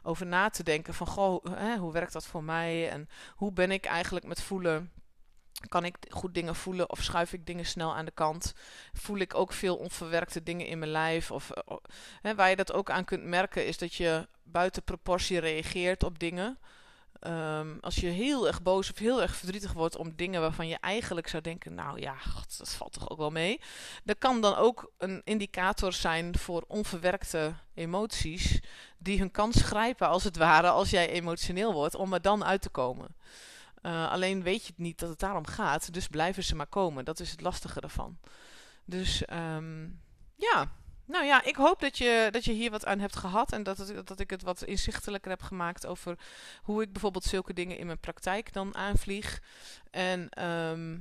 over 0.03 0.27
na 0.27 0.49
te 0.49 0.63
denken 0.63 0.95
van 0.95 1.07
goh, 1.07 1.45
hè, 1.51 1.77
hoe 1.77 1.93
werkt 1.93 2.13
dat 2.13 2.27
voor 2.27 2.45
mij 2.45 2.91
en 2.91 3.09
hoe 3.35 3.53
ben 3.53 3.71
ik 3.71 3.85
eigenlijk 3.85 4.27
met 4.27 4.43
voelen? 4.43 4.93
Kan 5.69 5.85
ik 5.85 5.97
goed 6.09 6.35
dingen 6.35 6.55
voelen 6.55 6.91
of 6.91 7.03
schuif 7.03 7.33
ik 7.33 7.47
dingen 7.47 7.67
snel 7.67 7.95
aan 7.95 8.05
de 8.05 8.11
kant? 8.11 8.55
Voel 8.93 9.19
ik 9.19 9.35
ook 9.35 9.53
veel 9.53 9.77
onverwerkte 9.77 10.43
dingen 10.43 10.67
in 10.67 10.79
mijn 10.79 10.91
lijf? 10.91 11.31
Of, 11.31 11.51
uh, 11.51 11.77
hè, 12.21 12.35
waar 12.35 12.51
je 12.51 12.57
dat 12.57 12.73
ook 12.73 12.91
aan 12.91 13.05
kunt 13.05 13.25
merken 13.25 13.67
is 13.67 13.79
dat 13.79 13.95
je 13.95 14.29
buiten 14.43 14.83
proportie 14.83 15.39
reageert 15.39 16.05
op 16.05 16.19
dingen. 16.19 16.59
Um, 17.27 17.79
als 17.81 17.95
je 17.95 18.07
heel 18.07 18.47
erg 18.47 18.63
boos 18.63 18.91
of 18.91 18.99
heel 18.99 19.23
erg 19.23 19.37
verdrietig 19.37 19.73
wordt 19.73 19.97
om 19.97 20.17
dingen 20.17 20.41
waarvan 20.41 20.69
je 20.69 20.79
eigenlijk 20.81 21.29
zou 21.29 21.43
denken, 21.43 21.75
nou 21.75 22.01
ja, 22.01 22.15
dat 22.59 22.75
valt 22.75 22.93
toch 22.93 23.11
ook 23.11 23.19
wel 23.19 23.31
mee. 23.31 23.61
Dat 24.05 24.19
kan 24.19 24.41
dan 24.41 24.55
ook 24.57 24.93
een 24.99 25.21
indicator 25.25 25.93
zijn 25.93 26.39
voor 26.39 26.65
onverwerkte 26.69 27.55
emoties 27.75 28.61
die 28.99 29.19
hun 29.19 29.31
kans 29.31 29.63
grijpen 29.63 30.09
als 30.09 30.25
het 30.25 30.37
ware 30.37 30.69
als 30.69 30.91
jij 30.91 31.11
emotioneel 31.11 31.73
wordt 31.73 31.95
om 31.95 32.13
er 32.13 32.23
dan 32.23 32.45
uit 32.45 32.63
te 32.63 32.69
komen. 32.69 33.17
Uh, 33.83 34.11
alleen 34.11 34.43
weet 34.43 34.67
je 34.67 34.73
niet 34.77 34.99
dat 34.99 35.09
het 35.09 35.19
daarom 35.19 35.47
gaat, 35.47 35.93
dus 35.93 36.07
blijven 36.07 36.45
ze 36.45 36.55
maar 36.55 36.67
komen. 36.67 37.05
Dat 37.05 37.21
is 37.21 37.31
het 37.31 37.41
lastige 37.41 37.81
ervan. 37.81 38.19
Dus 38.85 39.23
um, 39.33 40.01
ja, 40.37 40.71
nou 41.07 41.25
ja, 41.25 41.43
ik 41.43 41.57
hoop 41.57 41.81
dat 41.81 41.99
je, 41.99 42.29
dat 42.31 42.45
je 42.45 42.53
hier 42.53 42.71
wat 42.71 42.87
aan 42.87 42.99
hebt 42.99 43.17
gehad 43.17 43.53
en 43.53 43.63
dat, 43.63 43.93
dat 44.05 44.21
ik 44.21 44.31
het 44.31 44.43
wat 44.43 44.63
inzichtelijker 44.63 45.31
heb 45.31 45.43
gemaakt 45.43 45.87
over 45.87 46.19
hoe 46.63 46.83
ik 46.83 46.93
bijvoorbeeld 46.93 47.25
zulke 47.25 47.53
dingen 47.53 47.79
in 47.79 47.87
mijn 47.87 48.01
praktijk 48.01 48.53
dan 48.53 48.75
aanvlieg. 48.75 49.43
En 49.91 50.29
ehm, 50.29 50.99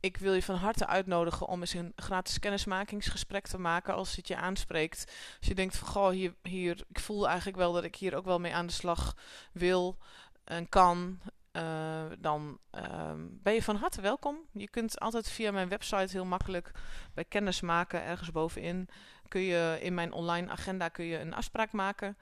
ik 0.00 0.16
wil 0.16 0.34
je 0.34 0.42
van 0.42 0.54
harte 0.54 0.86
uitnodigen 0.86 1.46
om 1.46 1.60
eens 1.60 1.74
een 1.74 1.92
gratis 1.96 2.38
kennismakingsgesprek 2.38 3.46
te 3.46 3.58
maken 3.58 3.94
als 3.94 4.16
het 4.16 4.28
je 4.28 4.36
aanspreekt. 4.36 5.04
Als 5.38 5.48
je 5.48 5.54
denkt 5.54 5.76
van 5.76 5.88
goh, 5.88 6.10
hier, 6.10 6.34
hier, 6.42 6.84
ik 6.88 7.00
voel 7.00 7.28
eigenlijk 7.28 7.56
wel 7.56 7.72
dat 7.72 7.84
ik 7.84 7.96
hier 7.96 8.14
ook 8.14 8.24
wel 8.24 8.38
mee 8.38 8.54
aan 8.54 8.66
de 8.66 8.72
slag 8.72 9.16
wil 9.52 9.98
en 10.44 10.68
kan. 10.68 11.20
Uh, 11.52 12.04
dan 12.18 12.58
uh, 12.74 13.12
ben 13.16 13.54
je 13.54 13.62
van 13.62 13.76
harte 13.76 14.00
welkom. 14.00 14.36
Je 14.52 14.68
kunt 14.68 15.00
altijd 15.00 15.28
via 15.28 15.50
mijn 15.50 15.68
website 15.68 16.12
heel 16.12 16.24
makkelijk 16.24 16.70
bij 17.14 17.24
kennis 17.24 17.60
maken, 17.60 18.04
ergens 18.04 18.30
bovenin, 18.30 18.88
kun 19.32 19.40
je 19.40 19.78
in 19.80 19.94
mijn 19.94 20.12
online 20.12 20.50
agenda 20.50 20.88
kun 20.88 21.04
je 21.04 21.18
een 21.18 21.34
afspraak 21.34 21.72
maken 21.72 22.16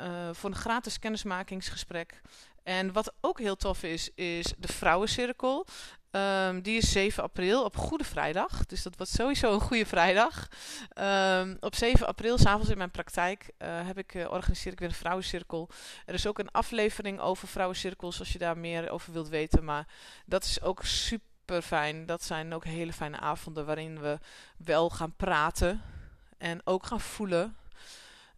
uh, 0.00 0.28
voor 0.32 0.50
een 0.50 0.56
gratis 0.56 0.98
kennismakingsgesprek. 0.98 2.20
En 2.62 2.92
wat 2.92 3.12
ook 3.20 3.38
heel 3.38 3.56
tof 3.56 3.82
is, 3.82 4.10
is 4.14 4.52
de 4.58 4.72
Vrouwencirkel. 4.72 5.66
Um, 6.10 6.62
die 6.62 6.76
is 6.76 6.92
7 6.92 7.22
april 7.22 7.64
op 7.64 7.76
Goede 7.76 8.04
Vrijdag. 8.04 8.66
Dus 8.66 8.82
dat 8.82 8.96
wordt 8.96 9.12
sowieso 9.12 9.52
een 9.52 9.60
goede 9.60 9.86
vrijdag. 9.86 10.48
Um, 10.94 11.56
op 11.60 11.74
7 11.74 12.06
april, 12.06 12.38
s'avonds 12.38 12.70
in 12.70 12.78
mijn 12.78 12.90
praktijk, 12.90 13.50
uh, 13.58 13.86
heb 13.86 13.98
ik, 13.98 14.14
uh, 14.14 14.30
organiseer 14.30 14.72
ik 14.72 14.78
weer 14.78 14.88
een 14.88 14.94
vrouwencirkel. 14.94 15.68
Er 16.06 16.14
is 16.14 16.26
ook 16.26 16.38
een 16.38 16.50
aflevering 16.50 17.20
over 17.20 17.48
vrouwencirkels, 17.48 18.18
als 18.18 18.32
je 18.32 18.38
daar 18.38 18.58
meer 18.58 18.90
over 18.90 19.12
wilt 19.12 19.28
weten. 19.28 19.64
Maar 19.64 19.86
dat 20.26 20.44
is 20.44 20.62
ook 20.62 20.84
super 20.84 21.62
fijn. 21.62 22.06
Dat 22.06 22.22
zijn 22.22 22.54
ook 22.54 22.64
hele 22.64 22.92
fijne 22.92 23.18
avonden 23.18 23.66
waarin 23.66 24.00
we 24.00 24.18
wel 24.56 24.90
gaan 24.90 25.14
praten. 25.16 25.82
En 26.38 26.60
ook 26.64 26.86
gaan 26.86 27.00
voelen. 27.00 27.56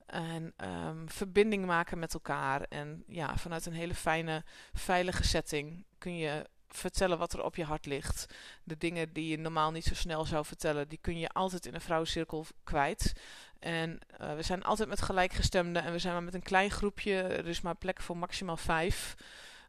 En 0.06 0.54
um, 0.56 1.10
verbinding 1.10 1.66
maken 1.66 1.98
met 1.98 2.14
elkaar. 2.14 2.62
En 2.62 3.04
ja, 3.06 3.36
vanuit 3.36 3.66
een 3.66 3.72
hele 3.72 3.94
fijne, 3.94 4.44
veilige 4.72 5.24
setting 5.24 5.84
kun 5.98 6.16
je 6.16 6.44
vertellen 6.68 7.18
wat 7.18 7.32
er 7.32 7.42
op 7.42 7.56
je 7.56 7.64
hart 7.64 7.86
ligt. 7.86 8.26
De 8.64 8.76
dingen 8.76 9.12
die 9.12 9.28
je 9.28 9.38
normaal 9.38 9.70
niet 9.70 9.84
zo 9.84 9.94
snel 9.94 10.24
zou 10.24 10.44
vertellen, 10.44 10.88
die 10.88 10.98
kun 11.00 11.18
je 11.18 11.28
altijd 11.28 11.66
in 11.66 11.74
een 11.74 11.80
vrouwencirkel 11.80 12.46
kwijt. 12.64 13.12
En 13.58 13.98
uh, 14.20 14.34
we 14.34 14.42
zijn 14.42 14.62
altijd 14.62 14.88
met 14.88 15.02
gelijkgestemden 15.02 15.82
en 15.82 15.92
we 15.92 15.98
zijn 15.98 16.12
maar 16.12 16.22
met 16.22 16.34
een 16.34 16.42
klein 16.42 16.70
groepje. 16.70 17.14
Er 17.22 17.46
is 17.46 17.60
maar 17.60 17.74
plek 17.74 18.00
voor 18.00 18.16
maximaal 18.16 18.56
vijf. 18.56 19.14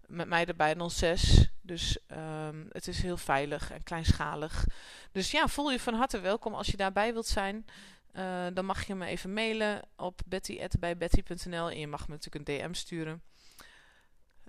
Met 0.08 0.28
mij 0.28 0.46
erbij 0.46 0.74
dan 0.74 0.92
zes. 0.92 1.50
Dus 1.62 1.98
um, 2.08 2.68
het 2.72 2.88
is 2.88 3.02
heel 3.02 3.18
veilig 3.18 3.72
en 3.72 3.84
kleinschalig. 3.84 4.66
Dus 5.12 5.32
ja, 5.32 5.48
voel 5.48 5.72
je 5.72 5.80
van 5.80 5.94
harte 5.94 6.20
welkom 6.20 6.54
als 6.54 6.68
je 6.68 6.78
daarbij 6.78 7.14
wilt 7.14 7.28
zijn. 7.28 7.66
Uh, 8.14 8.46
dan 8.54 8.66
mag 8.66 8.88
je 8.88 8.96
me 8.96 9.06
even 9.06 9.34
mailen 9.34 9.82
op 9.96 10.22
betty.bijbetty.nl 10.26 11.70
en 11.70 11.80
je 11.80 11.88
mag 11.88 12.08
me 12.08 12.14
natuurlijk 12.14 12.50
een 12.50 12.58
DM 12.58 12.74
sturen. 12.74 13.22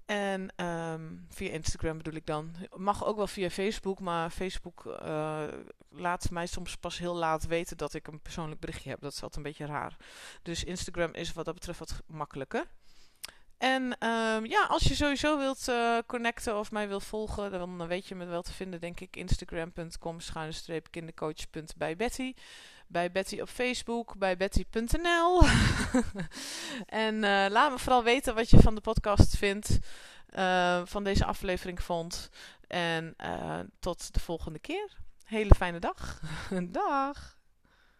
En 0.07 0.67
um, 0.67 1.27
via 1.29 1.51
Instagram 1.51 1.97
bedoel 1.97 2.15
ik 2.15 2.27
dan. 2.27 2.55
Mag 2.77 3.05
ook 3.05 3.17
wel 3.17 3.27
via 3.27 3.51
Facebook, 3.51 4.01
maar 4.01 4.31
Facebook 4.31 4.85
uh, 4.85 5.45
laat 5.91 6.31
mij 6.31 6.47
soms 6.47 6.77
pas 6.77 6.99
heel 6.99 7.15
laat 7.15 7.47
weten 7.47 7.77
dat 7.77 7.95
ik 7.95 8.07
een 8.07 8.21
persoonlijk 8.21 8.61
berichtje 8.61 8.91
heb. 8.91 9.01
Dat 9.01 9.13
is 9.13 9.23
altijd 9.23 9.37
een 9.37 9.53
beetje 9.53 9.67
raar. 9.67 9.97
Dus 10.43 10.65
Instagram 10.65 11.15
is 11.15 11.33
wat 11.33 11.45
dat 11.45 11.55
betreft 11.55 11.79
wat 11.79 12.03
makkelijker. 12.07 12.67
En 13.59 13.83
um, 13.83 14.47
ja, 14.47 14.65
als 14.69 14.83
je 14.83 14.95
sowieso 14.95 15.39
wilt 15.39 15.69
uh, 15.69 15.99
connecten 16.07 16.59
of 16.59 16.71
mij 16.71 16.89
wilt 16.89 17.05
volgen, 17.05 17.51
dan 17.51 17.87
weet 17.87 18.07
je 18.07 18.15
me 18.15 18.25
wel 18.25 18.43
te 18.43 18.53
vinden, 18.53 18.81
denk 18.81 19.01
ik. 19.01 19.17
Instagram.com 19.17 20.21
schuine 20.21 20.83
kindercoach.bij 20.91 21.97
Betty 21.97 22.35
bij 22.93 23.11
Betty 23.11 23.41
op 23.41 23.49
Facebook, 23.49 24.17
bij 24.19 24.37
betty.nl. 24.37 25.43
en 26.87 27.15
uh, 27.15 27.47
laat 27.49 27.71
me 27.71 27.79
vooral 27.79 28.03
weten 28.03 28.35
wat 28.35 28.51
je 28.51 28.59
van 28.59 28.75
de 28.75 28.81
podcast 28.81 29.37
vindt, 29.37 29.79
uh, 30.37 30.83
van 30.85 31.05
deze 31.05 31.25
aflevering 31.25 31.83
vond. 31.83 32.31
En 32.67 33.15
uh, 33.25 33.59
tot 33.81 34.15
de 34.15 34.21
volgende 34.21 34.59
keer. 34.59 34.97
Hele 35.25 35.55
fijne 35.55 35.79
dag. 35.79 36.21
dag. 36.71 37.37